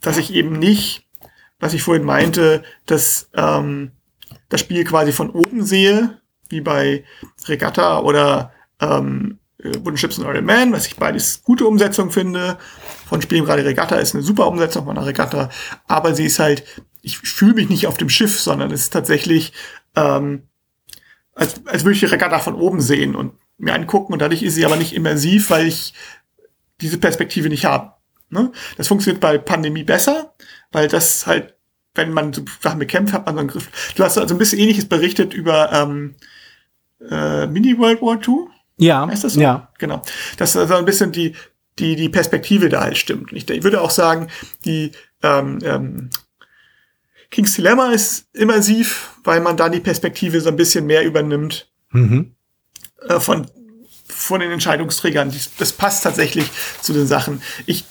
[0.00, 1.06] dass ich eben nicht,
[1.58, 3.92] was ich vorhin meinte, dass ähm,
[4.48, 7.04] das Spiel quasi von oben sehe, wie bei
[7.46, 12.58] Regatta oder ähm, Wooden Chips und Iron Man, was ich beides gute Umsetzung finde.
[13.10, 15.50] Von Spielen gerade Regatta ist eine super Umsetzung von einer Regatta,
[15.88, 16.62] aber sie ist halt,
[17.02, 19.52] ich fühle mich nicht auf dem Schiff, sondern es ist tatsächlich,
[19.96, 20.44] ähm,
[21.34, 24.54] als, als würde ich die Regatta von oben sehen und mir angucken und dadurch ist
[24.54, 25.92] sie aber nicht immersiv, weil ich
[26.80, 27.94] diese Perspektive nicht habe.
[28.28, 28.52] Ne?
[28.76, 30.32] Das funktioniert bei Pandemie besser,
[30.70, 31.56] weil das halt,
[31.96, 33.94] wenn man so Sachen bekämpft, hat man so einen Griff.
[33.96, 36.14] Du hast also ein bisschen ähnliches berichtet über ähm,
[37.10, 38.46] äh, Mini World War II.
[38.76, 39.06] Ja.
[39.06, 39.40] Heißt das so?
[39.40, 39.68] Ja.
[39.78, 40.00] Genau.
[40.38, 41.34] Dass also ein bisschen die,
[41.80, 43.32] die, die Perspektive da halt stimmt.
[43.32, 44.28] Ich, ich würde auch sagen,
[44.64, 46.10] die ähm, ähm,
[47.30, 52.34] King's Dilemma ist immersiv, weil man da die Perspektive so ein bisschen mehr übernimmt mhm.
[53.08, 53.46] äh, von,
[54.06, 55.32] von den Entscheidungsträgern.
[55.58, 56.50] Das passt tatsächlich
[56.82, 57.42] zu den Sachen.
[57.66, 57.84] Ich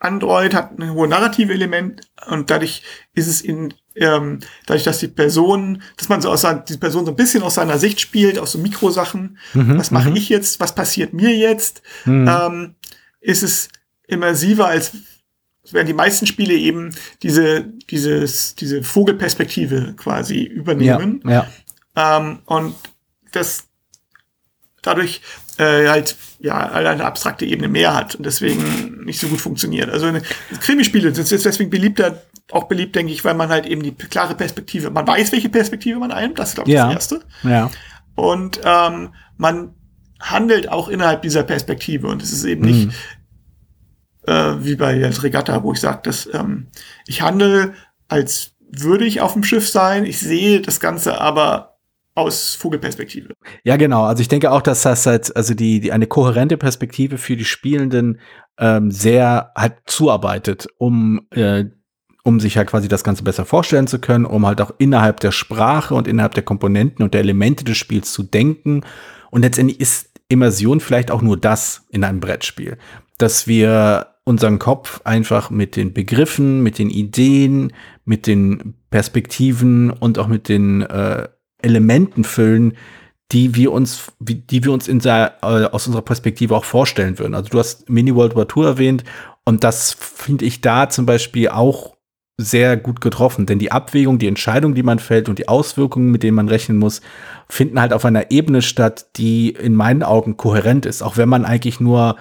[0.00, 2.82] Android hat ein hohe narrative Element und dadurch
[3.14, 7.04] ist es in ähm, dadurch, dass die Person, dass man so aus seiner, die Person
[7.04, 10.16] so ein bisschen aus seiner Sicht spielt, aus so Mikrosachen, mhm, was mache mhm.
[10.16, 12.28] ich jetzt, was passiert mir jetzt, mhm.
[12.28, 12.74] ähm,
[13.20, 13.68] ist es
[14.06, 14.92] immersiver als
[15.72, 16.90] werden die meisten Spiele eben
[17.22, 21.46] diese dieses diese Vogelperspektive quasi übernehmen ja,
[21.96, 22.18] ja.
[22.18, 22.74] Ähm, und
[23.32, 23.68] das
[24.82, 25.20] dadurch
[25.58, 29.90] äh, halt ja eine abstrakte Ebene mehr hat und deswegen nicht so gut funktioniert.
[29.90, 30.10] Also
[30.60, 34.34] Krimispiele sind jetzt deswegen beliebter, auch beliebt, denke ich, weil man halt eben die klare
[34.34, 36.86] Perspektive, man weiß, welche Perspektive man einnimmt, das ist glaube ich ja.
[36.86, 37.20] das Erste.
[37.42, 37.70] Ja.
[38.14, 39.74] Und ähm, man
[40.20, 42.70] handelt auch innerhalb dieser Perspektive und es ist eben mhm.
[42.70, 42.90] nicht
[44.26, 46.68] äh, wie bei der Regatta, wo ich sage, dass ähm,
[47.06, 47.74] ich handle
[48.08, 51.78] als würde ich auf dem Schiff sein, ich sehe das Ganze aber
[52.14, 53.34] aus Vogelperspektive.
[53.64, 54.04] Ja, genau.
[54.04, 57.44] Also ich denke auch, dass das halt, also die, die eine kohärente Perspektive für die
[57.44, 58.20] Spielenden
[58.58, 61.64] ähm, sehr halt zuarbeitet, um äh,
[62.22, 65.32] um sich halt quasi das Ganze besser vorstellen zu können, um halt auch innerhalb der
[65.32, 68.82] Sprache und innerhalb der Komponenten und der Elemente des Spiels zu denken.
[69.30, 72.78] Und letztendlich ist Immersion vielleicht auch nur das in einem Brettspiel,
[73.18, 77.72] dass wir unseren Kopf einfach mit den Begriffen, mit den Ideen,
[78.04, 81.28] mit den Perspektiven und auch mit den äh,
[81.62, 82.76] Elementen füllen,
[83.32, 87.34] die wir uns, die wir uns in der, äh, aus unserer Perspektive auch vorstellen würden.
[87.34, 89.04] Also du hast Mini World War Tour erwähnt
[89.44, 91.96] und das finde ich da zum Beispiel auch
[92.40, 96.22] sehr gut getroffen, denn die Abwägung, die Entscheidung, die man fällt und die Auswirkungen, mit
[96.22, 97.00] denen man rechnen muss,
[97.48, 101.44] finden halt auf einer Ebene statt, die in meinen Augen kohärent ist, auch wenn man
[101.44, 102.16] eigentlich nur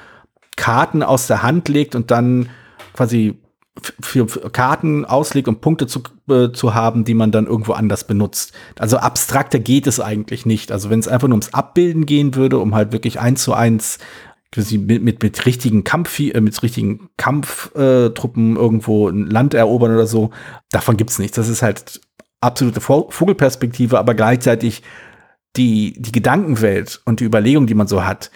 [0.55, 2.49] Karten aus der Hand legt und dann
[2.93, 3.39] quasi
[4.01, 8.53] für, Karten auslegt, um Punkte zu, äh, zu haben, die man dann irgendwo anders benutzt.
[8.77, 10.71] Also abstrakter geht es eigentlich nicht.
[10.71, 13.99] Also wenn es einfach nur ums Abbilden gehen würde, um halt wirklich eins zu eins
[14.55, 20.07] mit, mit, mit richtigen Kampf, äh, mit richtigen Kampftruppen äh, irgendwo ein Land erobern oder
[20.07, 20.31] so,
[20.71, 21.35] davon gibt's nichts.
[21.35, 22.01] Das ist halt
[22.41, 24.81] absolute Vogelperspektive, aber gleichzeitig
[25.55, 28.31] die, die Gedankenwelt und die Überlegung, die man so hat,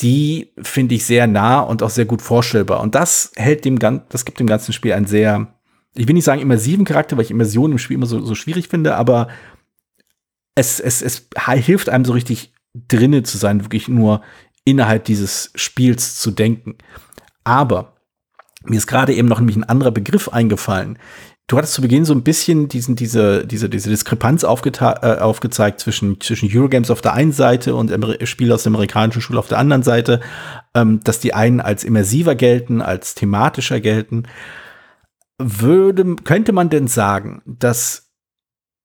[0.00, 2.80] die finde ich sehr nah und auch sehr gut vorstellbar.
[2.80, 5.54] Und das hält dem, das gibt dem ganzen Spiel einen sehr,
[5.94, 8.68] ich will nicht sagen immersiven Charakter, weil ich Immersion im Spiel immer so, so schwierig
[8.68, 9.28] finde, aber
[10.54, 11.28] es, es, es
[11.64, 14.22] hilft einem so richtig drinne zu sein, wirklich nur
[14.68, 16.76] innerhalb dieses Spiels zu denken.
[17.44, 17.96] Aber
[18.64, 20.98] mir ist gerade eben noch nämlich ein anderer Begriff eingefallen.
[21.46, 26.20] Du hattest zu Beginn so ein bisschen diesen, diese, diese, diese Diskrepanz äh, aufgezeigt zwischen,
[26.20, 27.90] zwischen Eurogames auf der einen Seite und
[28.28, 30.20] Spiele aus der amerikanischen Schule auf der anderen Seite,
[30.74, 34.24] ähm, dass die einen als immersiver gelten, als thematischer gelten.
[35.38, 38.07] Würde, könnte man denn sagen, dass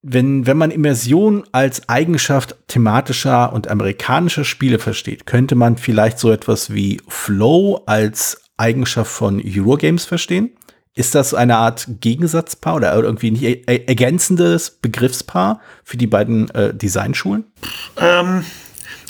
[0.03, 6.29] wenn, wenn man Immersion als Eigenschaft thematischer und amerikanischer Spiele versteht, könnte man vielleicht so
[6.29, 10.51] etwas wie Flow als Eigenschaft von Eurogames verstehen?
[10.93, 17.45] Ist das eine Art Gegensatzpaar oder irgendwie nicht ergänzendes Begriffspaar für die beiden äh, Designschulen?
[17.97, 18.43] Ähm,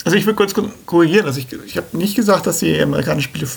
[0.04, 0.54] also ich würde kurz
[0.86, 1.26] korrigieren.
[1.26, 3.48] Also ich, ich habe nicht gesagt, dass die amerikanischen Spiele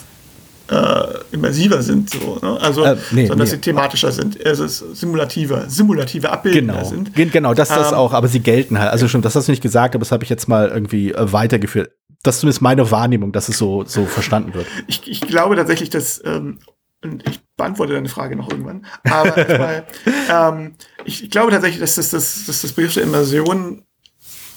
[0.70, 2.60] äh, immersiver sind, so, ne?
[2.62, 3.44] also, äh, nee, sondern nee.
[3.44, 6.84] dass sie thematischer sind, also simulativer, simulative Abbilder genau.
[6.84, 7.14] sind.
[7.16, 8.92] Genau, das das ähm, auch, aber sie gelten halt.
[8.92, 11.32] Also schon, das hast du nicht gesagt, aber das habe ich jetzt mal irgendwie äh,
[11.32, 11.92] weitergeführt.
[12.24, 14.68] Das ist zumindest meine Wahrnehmung, dass es so, so verstanden wird.
[14.88, 16.60] Ich, ich glaube tatsächlich, dass ähm,
[17.04, 18.86] und ich beantworte deine Frage noch irgendwann.
[19.04, 19.86] Aber erstmal,
[20.30, 20.76] ähm,
[21.06, 23.84] ich, ich, glaube tatsächlich, dass das, das, dass das Begriff der Immersion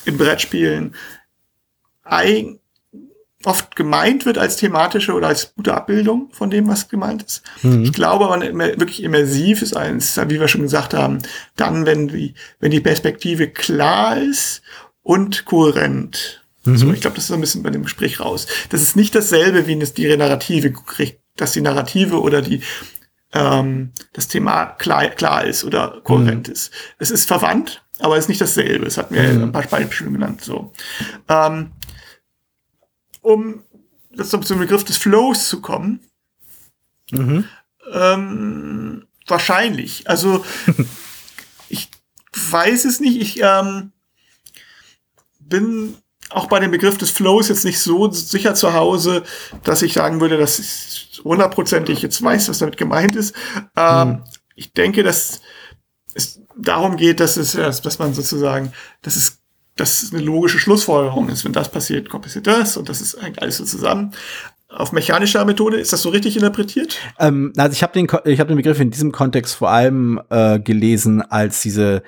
[0.06, 0.94] in Brettspielen
[2.02, 2.58] ein,
[3.44, 7.42] oft gemeint wird als thematische oder als gute Abbildung von dem, was gemeint ist.
[7.62, 7.84] Mhm.
[7.84, 11.20] Ich glaube aber wirklich immersiv ist eins, wie wir schon gesagt haben,
[11.56, 14.62] dann, wenn die, wenn die Perspektive klar ist
[15.02, 16.44] und kohärent.
[16.64, 16.76] Mhm.
[16.76, 18.46] So, ich glaube, das ist so ein bisschen bei dem Gespräch raus.
[18.68, 20.72] Das ist nicht dasselbe, wie es die Narrative
[21.36, 22.60] dass die Narrative oder die
[23.32, 26.52] ähm, das Thema klar, klar ist oder kohärent mhm.
[26.52, 26.72] ist.
[26.98, 28.86] Es ist verwandt, aber es ist nicht dasselbe.
[28.86, 29.44] Es hat mir mhm.
[29.44, 30.42] ein paar Beispiele genannt.
[30.42, 30.72] So.
[31.28, 31.72] Ähm,
[33.20, 33.62] um
[34.10, 36.00] das zum Begriff des Flows zu kommen,
[37.10, 37.44] mhm.
[37.92, 40.08] ähm, wahrscheinlich.
[40.08, 40.44] Also
[41.68, 41.88] ich
[42.50, 43.20] weiß es nicht.
[43.20, 43.92] Ich ähm,
[45.38, 45.96] bin
[46.30, 49.24] auch bei dem Begriff des Flows jetzt nicht so sicher zu Hause,
[49.64, 53.34] dass ich sagen würde, dass ich hundertprozentig jetzt weiß, was damit gemeint ist.
[53.76, 54.24] Ähm, mhm.
[54.54, 55.40] Ich denke, dass
[56.14, 59.39] es darum geht, dass es, dass man sozusagen, dass es,
[59.76, 61.44] dass es eine logische Schlussfolgerung ist.
[61.44, 64.12] Wenn das passiert, kommt passiert das und das ist eigentlich alles so zusammen.
[64.68, 66.96] Auf mechanischer Methode ist das so richtig interpretiert?
[67.18, 71.22] Ähm, also ich habe den, habe den Begriff in diesem Kontext vor allem äh, gelesen
[71.22, 72.02] als diese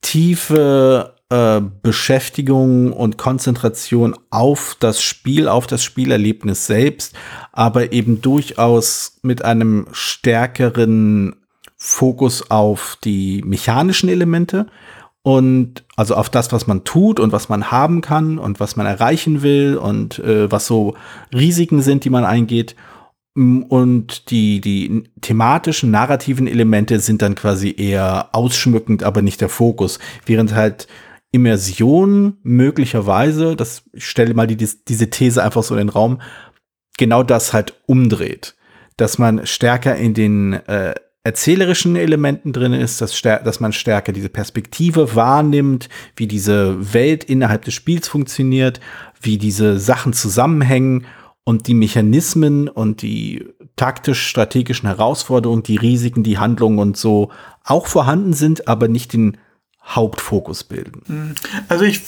[0.00, 7.14] tiefe äh, Beschäftigung und Konzentration auf das Spiel, auf das Spielerlebnis selbst,
[7.52, 11.36] aber eben durchaus mit einem stärkeren
[11.76, 14.68] Fokus auf die mechanischen Elemente
[15.22, 18.86] und also auf das, was man tut und was man haben kann und was man
[18.86, 20.94] erreichen will und äh, was so
[21.34, 22.76] Risiken sind, die man eingeht.
[23.34, 30.00] Und die, die thematischen, narrativen Elemente sind dann quasi eher ausschmückend, aber nicht der Fokus.
[30.26, 30.88] Während halt
[31.30, 36.20] Immersion möglicherweise, das ich stelle mal die, diese These einfach so in den Raum,
[36.96, 38.56] genau das halt umdreht.
[38.96, 40.94] Dass man stärker in den äh,
[41.28, 47.66] erzählerischen Elementen drin ist, dass, dass man stärker diese Perspektive wahrnimmt, wie diese Welt innerhalb
[47.66, 48.80] des Spiels funktioniert,
[49.20, 51.06] wie diese Sachen zusammenhängen
[51.44, 57.30] und die Mechanismen und die taktisch-strategischen Herausforderungen, die Risiken, die Handlungen und so
[57.62, 59.36] auch vorhanden sind, aber nicht den
[59.84, 61.02] Hauptfokus bilden.
[61.06, 61.34] Hm.
[61.68, 62.00] Also ich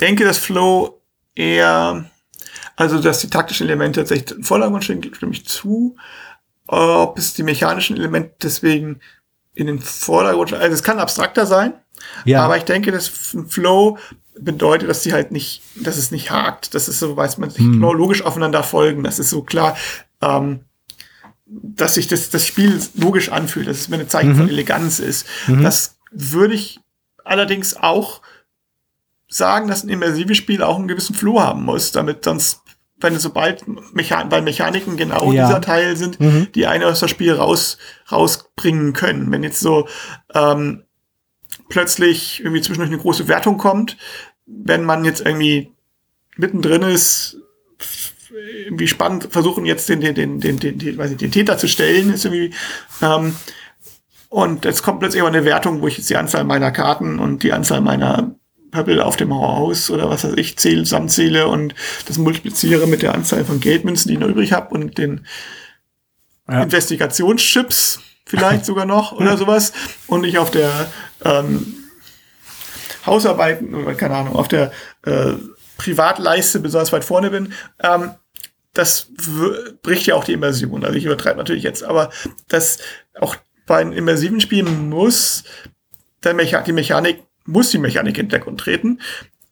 [0.00, 1.00] denke, dass Flow
[1.36, 2.10] eher,
[2.74, 5.96] also dass die taktischen Elemente tatsächlich im Vordergrund stehen, stimme ich zu.
[6.66, 9.00] Ob es die mechanischen Elemente deswegen
[9.54, 11.74] in den Vordergrund, also es kann abstrakter sein,
[12.24, 12.44] ja.
[12.44, 13.98] aber ich denke, dass Flow
[14.38, 17.62] bedeutet, dass sie halt nicht, dass es nicht hakt, dass es so, weiß man, sich
[17.62, 17.80] hm.
[17.80, 19.76] logisch aufeinander folgen, das ist so klar,
[20.20, 20.60] ähm,
[21.46, 24.36] dass sich das, das Spiel logisch anfühlt, dass es mir eine Zeichen mhm.
[24.36, 25.26] von Eleganz ist.
[25.46, 25.62] Mhm.
[25.62, 26.80] Das würde ich
[27.24, 28.20] allerdings auch
[29.28, 32.62] sagen, dass ein immersives Spiel auch einen gewissen Flow haben muss, damit sonst,
[32.98, 35.46] wenn sobald Mechan bei Mechaniken genau ja.
[35.46, 36.48] dieser Teil sind, mhm.
[36.54, 37.78] die eine aus das Spiel raus,
[38.10, 39.30] rausbringen können.
[39.30, 39.86] Wenn jetzt so
[40.34, 40.84] ähm,
[41.68, 43.96] plötzlich irgendwie zwischendurch eine große Wertung kommt,
[44.46, 45.72] wenn man jetzt irgendwie
[46.36, 47.36] mittendrin ist,
[48.64, 51.68] irgendwie spannend, versuchen jetzt den, den, den, den, den, den, weiß ich, den Täter zu
[51.68, 52.54] stellen, ist irgendwie,
[53.02, 53.36] ähm,
[54.28, 57.42] und jetzt kommt plötzlich aber eine Wertung, wo ich jetzt die Anzahl meiner Karten und
[57.42, 58.34] die Anzahl meiner
[58.76, 61.74] Pöppel auf dem Haus oder was weiß ich, zähle, zusammenzähle und
[62.06, 65.26] das multipliziere mit der Anzahl von Geldmünzen, die ich noch übrig habe und den
[66.46, 66.62] ja.
[66.62, 69.72] Investigationschips vielleicht sogar noch oder sowas
[70.06, 70.70] und ich auf der
[71.24, 71.74] ähm,
[73.06, 74.72] Hausarbeiten oder keine Ahnung, auf der
[75.06, 75.32] äh,
[75.78, 78.10] Privatleiste besonders weit vorne bin, ähm,
[78.74, 79.08] das
[79.82, 80.84] bricht ja auch die Immersion.
[80.84, 82.10] Also ich übertreibe natürlich jetzt, aber
[82.48, 82.78] das
[83.18, 85.44] auch bei einem immersiven Spiel muss
[86.24, 89.00] der Mecha die Mechanik, muss die Mechanik in den Hintergrund treten.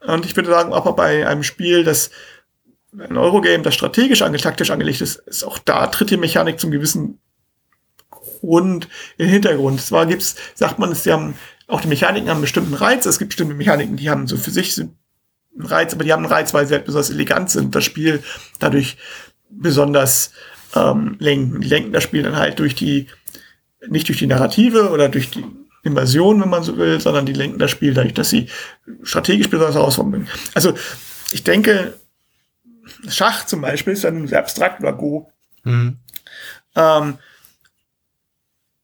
[0.01, 2.11] Und ich würde sagen, auch bei einem Spiel, das
[2.97, 7.19] ein Eurogame, das strategisch taktisch angelegt ist, ist auch da tritt die Mechanik zum gewissen
[8.11, 9.81] Grund in den Hintergrund.
[9.81, 11.35] Zwar gibt's, sagt man, sie haben
[11.67, 13.07] auch die Mechaniken haben einen bestimmten Reiz.
[13.07, 14.97] Es gibt bestimmte Mechaniken, die haben so für sich einen
[15.59, 17.75] Reiz, aber die haben einen Reiz, weil sie halt besonders elegant sind.
[17.75, 18.23] Das Spiel
[18.59, 18.97] dadurch
[19.49, 20.33] besonders
[20.75, 21.61] ähm, lenken.
[21.61, 23.07] Die lenken das Spiel dann halt durch die,
[23.89, 25.45] nicht durch die Narrative oder durch die
[25.85, 28.49] Invasion, wenn man so will, sondern die lenken das Spiel dadurch, dass sie
[29.03, 30.29] strategisch besonders sind.
[30.55, 30.75] Also
[31.31, 31.95] ich denke,
[33.09, 35.31] Schach zum Beispiel ist dann sehr abstrakt oder Go.
[35.63, 35.99] Mhm.
[36.75, 37.19] Ähm,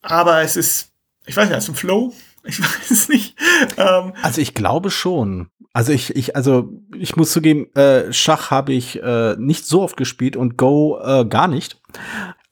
[0.02, 0.92] aber es ist,
[1.26, 2.14] ich weiß nicht, es ist ein Flow.
[2.44, 3.36] Ich weiß es nicht.
[3.76, 5.50] Ähm, also ich glaube schon.
[5.72, 9.96] Also ich, ich, also ich muss zugeben, äh, Schach habe ich äh, nicht so oft
[9.96, 11.80] gespielt und Go äh, gar nicht.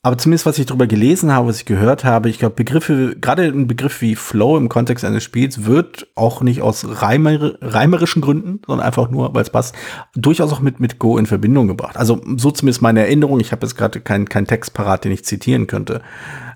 [0.09, 3.43] Aber zumindest, was ich darüber gelesen habe, was ich gehört habe, ich glaube, Begriffe, gerade
[3.43, 8.63] ein Begriff wie Flow im Kontext eines Spiels wird auch nicht aus reimer, reimerischen Gründen,
[8.67, 9.75] sondern einfach nur, weil es passt,
[10.15, 11.99] durchaus auch mit, mit Go in Verbindung gebracht.
[11.99, 13.39] Also so zumindest meine Erinnerung.
[13.41, 16.01] Ich habe jetzt gerade keinen kein Text parat, den ich zitieren könnte.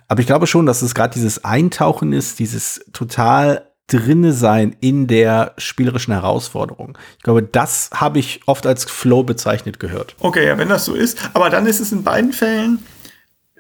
[0.08, 5.08] Aber ich glaube schon, dass es gerade dieses Eintauchen ist, dieses total drinne sein in
[5.08, 6.96] der spielerischen Herausforderung.
[7.18, 10.16] Ich glaube, das habe ich oft als Flow bezeichnet gehört.
[10.20, 11.18] Okay, ja, wenn das so ist.
[11.34, 12.78] Aber dann ist es in beiden Fällen,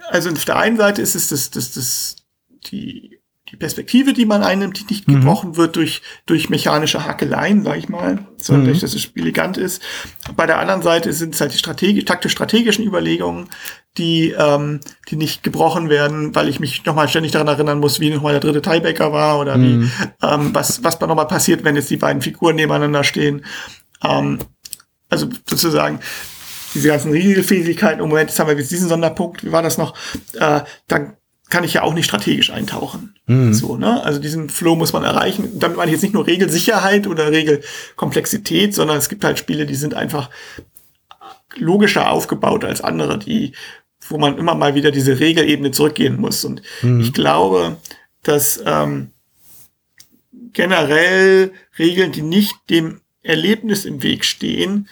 [0.08, 2.16] also auf der einen Seite ist es das, das, das,
[2.66, 3.22] die
[3.52, 5.16] die Perspektive, die man einnimmt, die nicht mhm.
[5.16, 8.68] gebrochen wird durch, durch mechanische Hackeleien, sag ich mal, sondern mhm.
[8.68, 9.82] durch, dass es elegant ist.
[10.36, 13.50] Bei der anderen Seite sind es halt die strategisch, taktisch-strategischen Überlegungen,
[13.98, 14.80] die, ähm,
[15.10, 18.40] die nicht gebrochen werden, weil ich mich nochmal ständig daran erinnern muss, wie nochmal der
[18.40, 19.82] dritte Tiebreaker war oder mhm.
[19.82, 23.44] wie, ähm, was, was nochmal passiert, wenn jetzt die beiden Figuren nebeneinander stehen.
[24.02, 24.38] Ähm,
[25.10, 26.00] also sozusagen,
[26.74, 29.94] diese ganzen Regelfähigkeiten, im Moment, jetzt haben wir jetzt diesen Sonderpunkt, wie war das noch,
[30.34, 31.16] äh, dann
[31.52, 33.14] kann ich ja auch nicht strategisch eintauchen.
[33.26, 33.52] Mhm.
[33.52, 34.02] So, ne?
[34.02, 35.58] Also diesen Flow muss man erreichen.
[35.58, 39.74] Damit meine ich jetzt nicht nur Regelsicherheit oder Regelkomplexität, sondern es gibt halt Spiele, die
[39.74, 40.30] sind einfach
[41.54, 43.52] logischer aufgebaut als andere, die,
[44.08, 46.42] wo man immer mal wieder diese Regelebene zurückgehen muss.
[46.46, 47.00] Und mhm.
[47.00, 47.76] ich glaube,
[48.22, 49.10] dass ähm,
[50.54, 54.88] generell Regeln, die nicht dem Erlebnis im Weg stehen,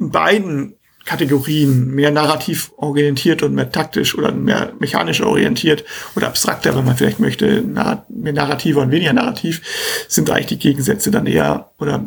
[0.00, 0.74] in beiden
[1.04, 5.84] Kategorien, mehr narrativ orientiert und mehr taktisch oder mehr mechanisch orientiert
[6.14, 9.62] oder abstrakter, wenn man vielleicht möchte, mehr narrativer und weniger narrativ,
[10.08, 12.06] sind eigentlich die Gegensätze dann eher oder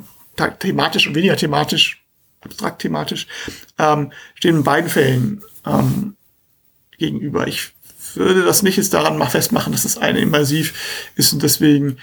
[0.60, 2.04] thematisch und weniger thematisch,
[2.42, 3.28] abstrakt thematisch,
[3.78, 6.16] ähm, stehen in beiden Fällen ähm,
[6.98, 7.48] gegenüber.
[7.48, 7.74] Ich
[8.16, 11.98] würde das nicht jetzt daran festmachen, dass das eine immersiv ist und deswegen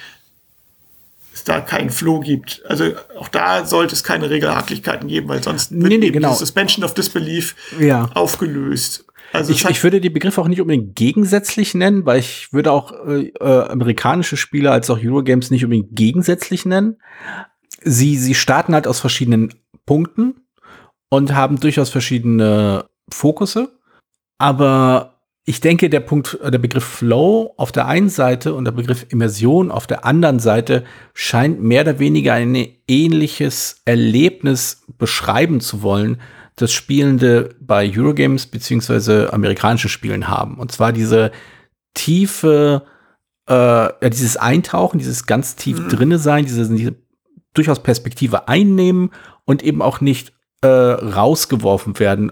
[1.41, 2.63] es da keinen Flow gibt.
[2.67, 6.35] Also auch da sollte es keine Regelhaklichkeitlichkeiten geben, weil sonst wird nee, nee, genau.
[6.35, 8.11] Suspension of Disbelief ja.
[8.15, 9.05] aufgelöst.
[9.33, 12.93] Also ich, ich würde die Begriffe auch nicht unbedingt gegensätzlich nennen, weil ich würde auch
[13.07, 16.97] äh, äh, amerikanische Spiele als auch Eurogames nicht unbedingt gegensätzlich nennen.
[17.83, 19.55] Sie, sie starten halt aus verschiedenen
[19.87, 20.47] Punkten
[21.11, 23.79] und haben durchaus verschiedene Fokusse.
[24.39, 28.73] Aber ich denke, der Punkt, äh, der Begriff Flow auf der einen Seite und der
[28.73, 30.85] Begriff Immersion auf der anderen Seite
[31.15, 36.21] scheint mehr oder weniger ein ähnliches Erlebnis beschreiben zu wollen,
[36.57, 40.59] das Spielende bei Eurogames beziehungsweise amerikanischen Spielen haben.
[40.59, 41.33] Und zwar diese
[41.95, 42.85] tiefe,
[43.47, 45.89] äh, dieses Eintauchen, dieses ganz tief mhm.
[45.89, 46.97] drinne sein, diese, diese
[47.55, 49.11] durchaus Perspektive einnehmen
[49.47, 52.31] und eben auch nicht äh, rausgeworfen werden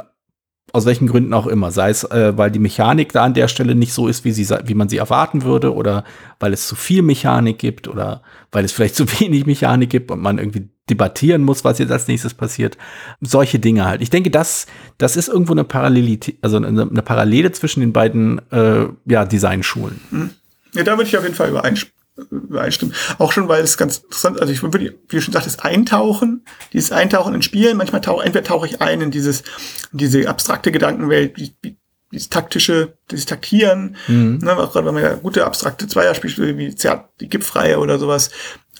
[0.72, 1.70] aus welchen Gründen auch immer.
[1.70, 4.48] Sei es, äh, weil die Mechanik da an der Stelle nicht so ist, wie, sie,
[4.64, 6.04] wie man sie erwarten würde, oder
[6.40, 10.20] weil es zu viel Mechanik gibt, oder weil es vielleicht zu wenig Mechanik gibt und
[10.20, 12.78] man irgendwie debattieren muss, was jetzt als nächstes passiert.
[13.20, 14.00] Solche Dinge halt.
[14.00, 14.66] Ich denke, das,
[14.96, 20.00] das ist irgendwo eine Parallelität, also eine, eine Parallele zwischen den beiden äh, ja, Designschulen.
[20.10, 20.30] Hm.
[20.74, 21.97] Ja, da würde ich auf jeden Fall übereinstimmen
[22.30, 22.94] übereinstimmen.
[23.18, 26.92] Auch schon, weil es ganz interessant, also ich würde, wie du schon sagtest, eintauchen, dieses
[26.92, 29.42] Eintauchen in Spielen, manchmal tauche, entweder tauche ich ein in dieses,
[29.92, 31.76] in diese abstrakte Gedankenwelt, wie, wie,
[32.10, 34.38] dieses taktische, dieses Taktieren, mhm.
[34.42, 38.30] ne, auch gerade wenn man ja gute abstrakte Zweierspiele wie Zert, die Gipfreihe oder sowas,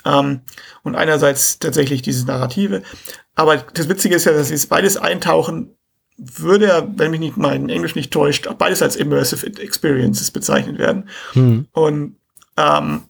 [0.06, 0.40] ähm,
[0.82, 2.82] und einerseits tatsächlich dieses Narrative.
[3.34, 5.74] Aber das Witzige ist ja, dass es beides Eintauchen
[6.18, 11.08] würde wenn mich nicht mein Englisch nicht täuscht, beides als Immersive Experiences bezeichnet werden.
[11.32, 11.66] Hm.
[11.72, 12.16] Und,
[12.56, 13.02] ähm,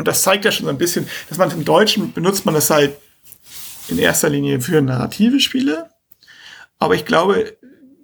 [0.00, 2.70] und das zeigt ja schon so ein bisschen, dass man im Deutschen benutzt man das
[2.70, 2.96] halt
[3.88, 5.90] in erster Linie für narrative Spiele.
[6.78, 7.56] Aber ich glaube,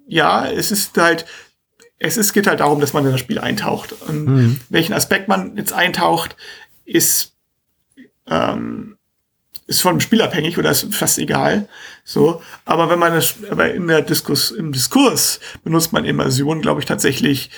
[0.07, 1.25] ja, es ist halt,
[1.97, 3.93] es ist, geht halt darum, dass man in das Spiel eintaucht.
[4.07, 4.59] Und Mhm.
[4.69, 6.35] welchen Aspekt man jetzt eintaucht,
[6.85, 7.33] ist,
[8.27, 8.97] ähm,
[9.65, 11.67] ist von dem Spiel abhängig oder ist fast egal.
[12.05, 12.41] So.
[12.65, 16.85] Aber wenn man das, aber in der Diskurs, im Diskurs benutzt man Immersion, glaube ich,
[16.85, 17.49] tatsächlich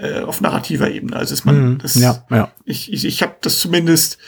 [0.00, 1.16] äh, auf narrativer Ebene.
[1.16, 1.78] Also ist man, Mhm.
[1.78, 2.50] das, Ja, ja.
[2.64, 4.18] ich, ich, ich habe das zumindest,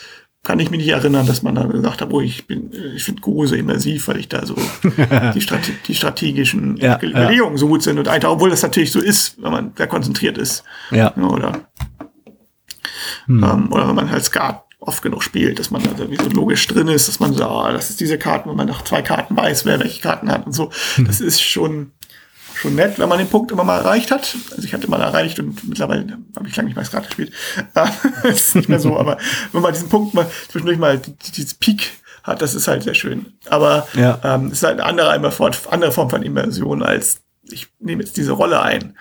[0.43, 3.03] kann ich mich nicht erinnern, dass man da gesagt hat, oh, ich bin, äh, ich
[3.03, 4.55] finde Go so immersiv, weil ich da so
[5.33, 7.17] die, Strate die strategischen Ja, Ge- ja.
[7.23, 10.37] Überlegungen so gut sind und einfach, obwohl das natürlich so ist, wenn man sehr konzentriert
[10.37, 10.63] ist.
[10.91, 11.13] Ja.
[11.15, 11.61] Ja, oder,
[13.25, 13.43] Hm.
[13.43, 16.67] ähm, oder wenn man halt Skat oft genug spielt, dass man da irgendwie so logisch
[16.67, 19.35] drin ist, dass man so, ah, das ist diese Karten, wenn man nach zwei Karten
[19.35, 20.69] weiß, wer welche Karten hat und so.
[20.95, 21.05] Hm.
[21.05, 21.91] Das ist schon,
[22.65, 24.35] schon nett, wenn man den Punkt immer mal erreicht hat.
[24.51, 27.31] Also ich hatte mal erreicht und mittlerweile habe ich lange nicht mehr Skat gespielt.
[27.73, 27.91] Das
[28.23, 29.17] ist nicht mehr so, aber
[29.51, 31.91] wenn man diesen Punkt mal zwischendurch mal die- die- dieses Peak
[32.23, 33.27] hat, das ist halt sehr schön.
[33.49, 34.19] Aber Ja.
[34.23, 35.09] ähm, es ist halt eine andere,
[35.69, 38.97] andere Form von Immersion als ich nehme jetzt diese Rolle ein.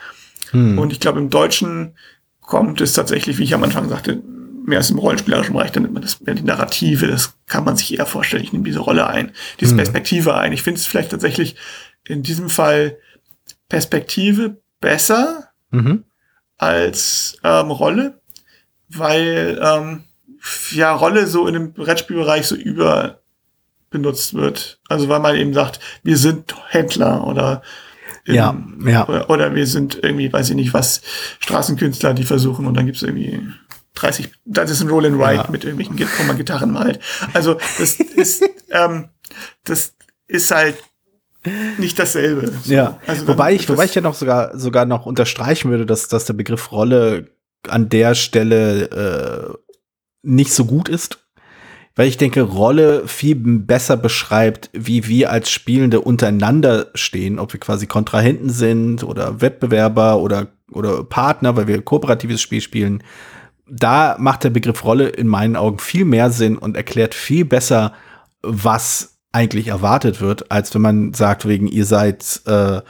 [0.51, 0.79] Hm.
[0.79, 1.97] Und ich glaube, im Deutschen
[2.43, 4.23] kommt es tatsächlich, wie ich am Anfang sagte,
[4.67, 7.77] mehr aus dem rollenspielerischen Bereich, dann nimmt man das mehr die Narrative, das kann man
[7.77, 8.43] sich eher vorstellen.
[8.43, 9.79] Ich nehme diese Rolle ein, diese Hm.
[9.79, 10.53] Perspektive ein.
[10.53, 11.57] Ich finde es vielleicht tatsächlich
[12.07, 12.99] in diesem Fall
[13.69, 16.05] Perspektive besser Mhm.
[16.59, 18.21] als ähm, Rolle,
[18.89, 20.05] weil ähm,
[20.71, 23.21] ja Rolle so in dem Brettspielbereich so über
[23.91, 24.81] benutzt wird.
[24.89, 27.63] Also weil man eben sagt, wir sind Händler oder
[28.27, 29.07] Ja, ähm, ja.
[29.09, 31.03] Oder, oder wir sind irgendwie, weiß ich nicht was,
[31.41, 33.41] Straßenkünstler, die versuchen und dann gibt's irgendwie
[33.95, 35.49] 30, das ist ein Roll and Ride Ja.
[35.51, 36.99] mit irgendwelchen, Git- wo man Gitarren malt.
[37.33, 39.09] Also das ist, ähm,
[39.65, 39.95] das
[40.27, 40.77] ist halt
[41.79, 42.53] nicht dasselbe.
[42.63, 42.73] So.
[42.73, 46.25] Ja, also wobei ich, wobei ich ja noch sogar, sogar noch unterstreichen würde, dass, dass
[46.25, 47.29] der Begriff Rolle
[47.69, 49.55] an der Stelle äh,
[50.23, 51.21] nicht so gut ist.
[51.97, 57.61] Weil ich denke, Rolle viel besser beschreibt, wie wir als Spielende untereinander stehen, ob wir
[57.61, 63.05] quasi Kontrahenten sind oder Wettbewerber oder, oder Partner, weil wir kooperatives Spiel spielen.
[63.69, 67.93] Da macht der Begriff Rolle in meinen Augen viel mehr Sinn und erklärt viel besser,
[68.43, 72.81] was eigentlich erwartet wird, als wenn man sagt, wegen ihr seid äh,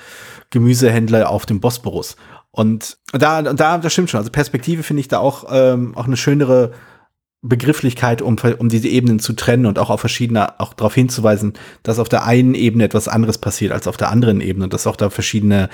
[0.51, 2.17] Gemüsehändler auf dem Bosporus.
[2.51, 4.19] Und da, da, das stimmt schon.
[4.19, 6.73] Also Perspektive finde ich da auch, ähm, auch eine schönere
[7.43, 11.99] Begrifflichkeit, um, um diese Ebenen zu trennen und auch auf verschiedene, auch darauf hinzuweisen, dass
[11.99, 14.97] auf der einen Ebene etwas anderes passiert als auf der anderen Ebene und dass auch
[14.97, 15.69] da verschiedene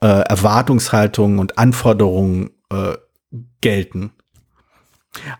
[0.00, 2.96] äh, Erwartungshaltungen und Anforderungen äh,
[3.60, 4.12] gelten.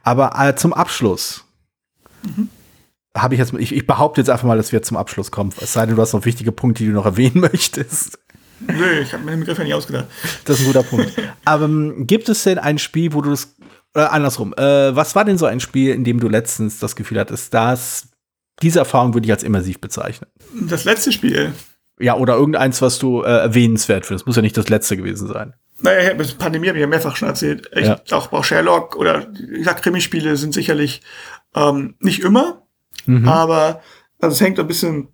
[0.02, 1.44] Aber äh, zum Abschluss
[3.16, 5.52] habe ich jetzt, ich, ich behaupte jetzt einfach mal, dass wir zum Abschluss kommen.
[5.60, 8.18] Es sei denn, du hast noch wichtige Punkte, die du noch erwähnen möchtest.
[8.60, 10.06] Nö, ich habe mir den Begriff ja nicht ausgedacht.
[10.44, 11.12] Das ist ein guter Punkt.
[11.44, 13.56] Aber ähm, gibt es denn ein Spiel, wo du das,
[13.94, 17.18] äh, andersrum, äh, was war denn so ein Spiel, in dem du letztens das Gefühl
[17.18, 18.08] hattest, dass
[18.62, 20.28] diese Erfahrung würde ich als immersiv bezeichnen?
[20.68, 21.52] Das letzte Spiel,
[21.98, 24.26] Ja, oder irgendeins, was du äh, erwähnenswert findest.
[24.26, 25.54] Muss ja nicht das letzte gewesen sein.
[25.80, 27.70] naja, ich Pandemie habe ich ja mehrfach schon erzählt.
[27.74, 28.00] Ich, Ja.
[28.10, 31.00] auch, auch Sherlock oder ich sag Krimispiele sind sicherlich
[31.54, 32.66] ähm, nicht immer,
[33.18, 33.28] Mhm.
[33.28, 33.82] aber
[34.20, 35.08] also es hängt ein bisschen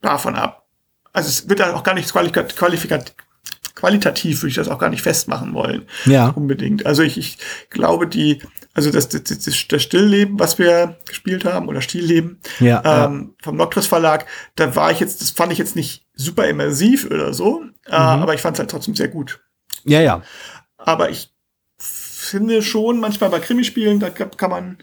[0.00, 0.66] davon ab.
[1.12, 3.14] Also es wird dann auch gar nicht qualifikat, qualifikat,
[3.74, 5.86] qualitativ, würde ich das auch gar nicht festmachen wollen.
[6.06, 6.28] Ja.
[6.28, 6.86] Unbedingt.
[6.86, 7.38] Also ich, ich
[7.70, 8.40] glaube, die,
[8.74, 9.38] also das, das, das,
[9.68, 13.06] das Stillleben, was wir gespielt haben, oder Stillleben, Ja.
[13.06, 17.06] ähm, vom Noctris Verlag, da war ich jetzt, das fand ich jetzt nicht super immersiv
[17.06, 19.40] oder so, äh, aber ich fand es halt trotzdem sehr gut.
[19.84, 20.22] ja, ja.
[20.78, 21.32] Aber ich
[21.78, 24.78] finde schon, manchmal bei Krimispielen, da kann man,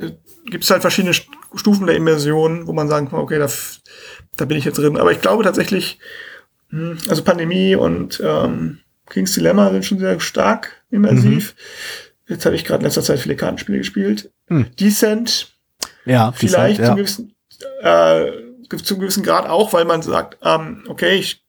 [0.00, 0.12] äh,
[0.46, 1.14] gibt es halt verschiedene
[1.54, 3.48] Stufen der Immersion, wo man sagen kann, okay, da,
[4.36, 4.96] da bin ich jetzt drin.
[4.96, 5.98] Aber ich glaube tatsächlich,
[6.70, 11.54] mh, also Pandemie und ähm, King's Dilemma sind schon sehr stark immersiv.
[12.26, 14.30] Jetzt habe ich gerade in letzter Zeit viele Kartenspiele gespielt.
[14.48, 14.66] Hm.
[14.78, 15.54] Decent,
[16.04, 16.86] Ja, vielleicht ja.
[16.86, 17.34] zum, gewissen,
[17.80, 18.30] äh,
[18.82, 21.42] zum gewissen Grad auch, weil man sagt, ähm, okay, ich,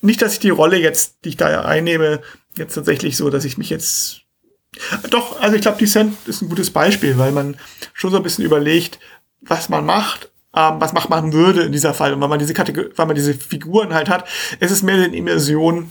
[0.00, 2.20] nicht, dass ich die Rolle jetzt, die ich da einnehme,
[2.56, 4.22] jetzt tatsächlich so, dass ich mich jetzt
[5.10, 7.56] doch, also ich glaube, Descent ist ein gutes Beispiel, weil man
[7.94, 8.98] schon so ein bisschen überlegt,
[9.40, 12.12] was man macht, ähm, was macht man würde in dieser Fall.
[12.12, 14.26] Und weil man diese Kategor weil man diese Figuren halt hat,
[14.60, 15.90] es ist mehr eine Immersion,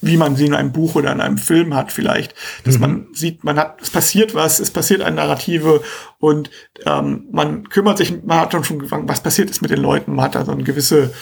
[0.00, 2.34] wie man sie in einem Buch oder in einem Film hat vielleicht,
[2.64, 5.82] dass man sieht, man hat, es passiert was, es passiert eine Narrative
[6.18, 6.50] und
[6.86, 10.26] ähm, man kümmert sich, man hat schon gefangen, was passiert ist mit den Leuten, man
[10.26, 11.12] hat da so eine gewisse,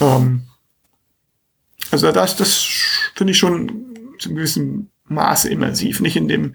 [0.00, 0.44] ähm,
[1.90, 2.66] also das, das
[3.14, 3.68] finde ich schon
[4.18, 6.54] zu einem gewissen Maße immersiv, nicht in dem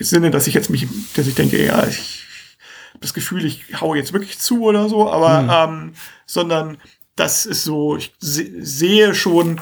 [0.00, 2.25] Sinne, dass ich jetzt mich, dass ich denke, ja, ich
[3.00, 5.92] das Gefühl, ich hau jetzt wirklich zu oder so, aber ähm,
[6.26, 6.78] sondern
[7.16, 9.60] das ist so, ich se sehe schon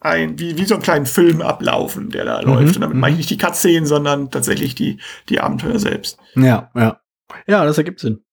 [0.00, 2.76] ein, wie, wie so einen kleinen Film ablaufen, der da mhm, läuft.
[2.76, 3.18] Und damit meine ich mhm.
[3.18, 6.18] nicht die Cutscenen, sondern tatsächlich die, die Abenteuer selbst.
[6.34, 7.00] Ja, ja.
[7.46, 8.24] Ja, das ergibt Sinn.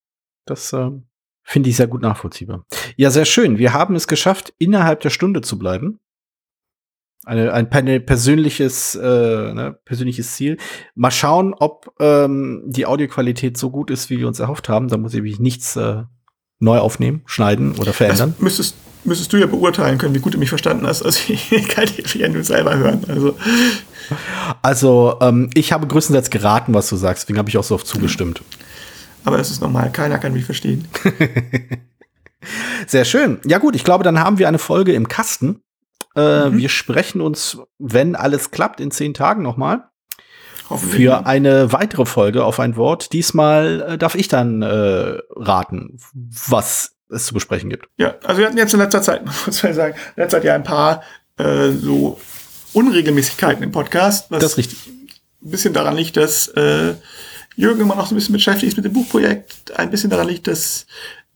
[0.46, 0.90] Das äh,
[1.44, 2.66] finde ich sehr gut nachvollziehbar.
[2.96, 3.58] Ja, sehr schön.
[3.58, 6.00] Wir haben es geschafft, innerhalb der Stunde zu bleiben.
[7.28, 9.02] Eine, ein, ein persönliches, äh,
[9.54, 10.58] ne, persönliches Ziel.
[10.96, 14.88] Mal schauen, ob ähm, die Audioqualität so gut ist, wie wir uns erhofft haben.
[14.88, 16.04] Da muss ich mich nichts äh,
[16.60, 18.32] neu aufnehmen, schneiden oder verändern.
[18.38, 21.04] Das müsstest, müsstest du ja beurteilen können, wie gut du mich verstanden hast.
[21.04, 23.04] Also ich kann dich ja nur selber hören.
[23.10, 23.36] Also,
[24.62, 27.24] also ähm, ich habe größtenteils geraten, was du sagst.
[27.24, 28.42] Deswegen habe ich auch so oft zugestimmt.
[29.26, 29.92] Aber das ist normal.
[29.92, 30.88] Keiner kann mich verstehen.
[32.88, 33.40] Sehr schön.
[33.46, 35.62] Ja gut, ich glaube, dann haben wir eine Folge im Kasten.
[36.18, 36.58] Äh, mhm.
[36.58, 39.84] Wir sprechen uns, wenn alles klappt, in zehn Tagen nochmal.
[40.76, 43.14] Für eine weitere Folge auf ein Wort.
[43.14, 47.88] Diesmal äh, darf ich dann äh, raten, was es zu besprechen gibt.
[47.98, 50.56] Ja, also wir hatten jetzt in letzter Zeit, muss man sagen, in letzter Zeit ja
[50.56, 51.04] ein paar
[51.38, 52.20] äh, so
[52.74, 54.30] Unregelmäßigkeiten im Podcast.
[54.30, 54.88] Was das ist richtig.
[55.42, 56.96] Ein bisschen daran liegt, dass äh,
[57.56, 59.72] Jürgen immer noch so ein bisschen beschäftigt ist mit dem Buchprojekt.
[59.80, 60.86] Ein bisschen daran liegt, dass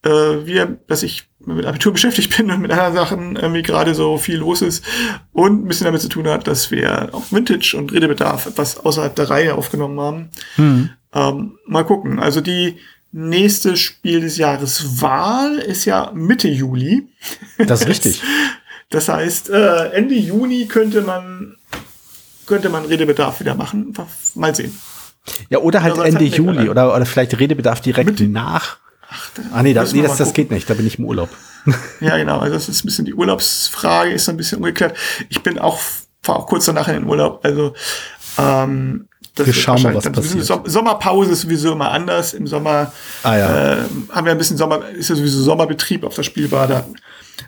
[0.04, 4.36] wir, dass ich mit Abitur beschäftigt bin und mit anderen Sachen irgendwie gerade so viel
[4.36, 4.84] los ist
[5.32, 9.14] und ein bisschen damit zu tun hat, dass wir auch Vintage und Redebedarf etwas außerhalb
[9.14, 10.30] der Reihe aufgenommen haben.
[10.56, 10.90] Hm.
[11.14, 12.18] Ähm, mal gucken.
[12.18, 12.78] Also die
[13.12, 17.08] nächste Spiel des Jahres Wahl ist ja Mitte Juli.
[17.58, 18.22] Das ist richtig.
[18.90, 21.56] Das heißt, äh, Ende Juni könnte man
[22.46, 23.94] könnte man Redebedarf wieder machen.
[24.34, 24.76] Mal sehen.
[25.48, 28.24] Ja, oder halt Ende Juli oder, oder vielleicht Redebedarf direkt Mitte.
[28.24, 28.78] nach
[29.12, 31.30] Ach, ah nee, das, nee, das, das geht nicht, da bin ich im Urlaub.
[32.00, 34.96] Ja, genau, also das ist ein bisschen die Urlaubsfrage, ist ein bisschen ungeklärt.
[35.28, 35.78] Ich bin auch,
[36.20, 37.74] fahre auch kurz danach in den Urlaub, also
[38.36, 39.06] ähm,
[39.36, 40.44] das wir schauen mal, was passiert.
[40.44, 42.34] So Sommerpause ist sowieso immer anders.
[42.34, 42.92] Im Sommer
[43.22, 43.74] ah, ja.
[43.74, 46.86] äh, haben wir ein bisschen Sommer, ist ja sowieso Sommerbetrieb auf der Spielbar da.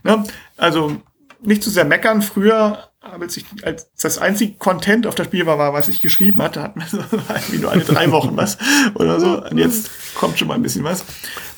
[0.03, 0.25] Ne?
[0.57, 0.97] Also
[1.43, 2.23] nicht zu sehr meckern.
[2.23, 2.89] Früher
[3.21, 6.63] als ich als das einzige Content auf der Spiel war, war, was ich geschrieben hatte,
[6.63, 8.59] hatten wir so irgendwie nur alle drei Wochen was
[8.95, 9.45] oder so.
[9.45, 11.05] Und jetzt kommt schon mal ein bisschen was.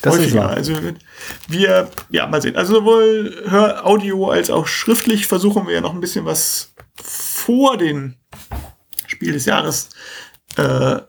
[0.01, 0.27] Das Häufiger.
[0.27, 0.49] ist wahr.
[0.51, 0.73] Also
[1.47, 2.55] wir, ja, mal sehen.
[2.55, 7.77] Also sowohl Hör Audio als auch schriftlich versuchen wir ja noch ein bisschen was vor
[7.77, 8.17] den
[9.07, 9.89] Spiel des Jahres
[10.57, 10.99] äh,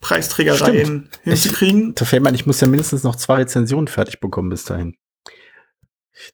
[0.00, 1.20] Preisträgereien Stimmt.
[1.24, 1.94] hinzukriegen.
[1.94, 4.96] da fällt mir ich muss ja mindestens noch zwei Rezensionen fertig bekommen bis dahin.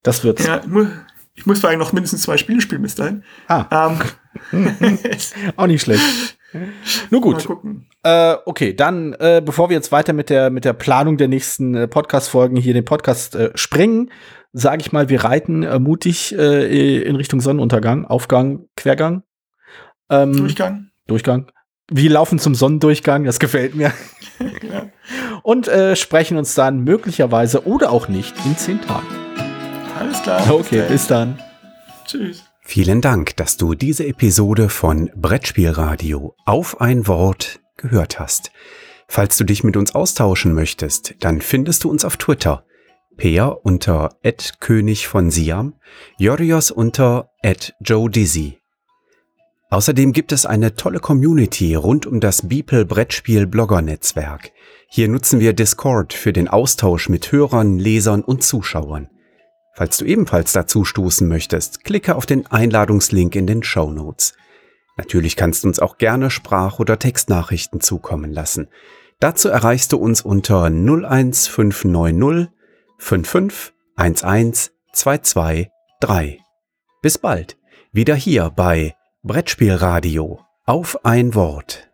[0.03, 0.44] Das wird's.
[0.44, 0.62] Ja,
[1.34, 3.24] ich muss vor noch mindestens zwei Spiele spielen bis dahin.
[3.48, 3.96] Ah.
[4.53, 4.88] Ähm.
[5.57, 6.03] Auch nicht schlecht.
[7.11, 7.48] Nur gut.
[8.03, 11.74] Äh, okay, dann, äh, bevor wir jetzt weiter mit der, mit der Planung der nächsten
[11.74, 14.11] äh, Podcast-Folgen hier den Podcast äh, sprengen,
[14.53, 19.22] sage ich mal, wir reiten äh, mutig äh, in Richtung Sonnenuntergang, Aufgang, Quergang.
[20.11, 20.90] Ähm, Durchgang.
[21.07, 21.50] Durchgang.
[21.90, 23.92] Wir laufen zum Sonnendurchgang, das gefällt mir.
[24.62, 24.86] ja.
[25.42, 29.07] Und äh, sprechen uns dann möglicherweise oder auch nicht in zehn Tagen.
[29.98, 30.50] Alles klar.
[30.50, 31.38] Okay, bis dann.
[32.07, 32.44] Tschüss.
[32.73, 38.51] Vielen Dank, dass du diese Episode von Brettspielradio auf ein Wort gehört hast.
[39.09, 42.64] Falls du dich mit uns austauschen möchtest, dann findest du uns auf Twitter.
[43.18, 44.16] Peer unter
[44.61, 45.75] König von Siam,
[46.16, 47.29] Jorios unter
[47.83, 48.59] Joe Dizzy.
[49.68, 54.51] Außerdem gibt es eine tolle Community rund um das Beeple Brettspiel Blogger Netzwerk.
[54.89, 59.11] Hier nutzen wir Discord für den Austausch mit Hörern, Lesern und Zuschauern.
[59.75, 64.35] Falls du ebenfalls dazu stoßen möchtest, klicke auf den Einladungslink in den Show Notes.
[64.97, 68.68] Natürlich kannst du uns auch gerne Sprach- oder Textnachrichten zukommen lassen.
[69.18, 72.51] Dazu erreichst du uns unter 01590
[72.99, 76.41] 55 11 223.
[77.01, 77.57] Bis bald,
[77.93, 81.91] wieder hier bei Brettspielradio auf ein Wort.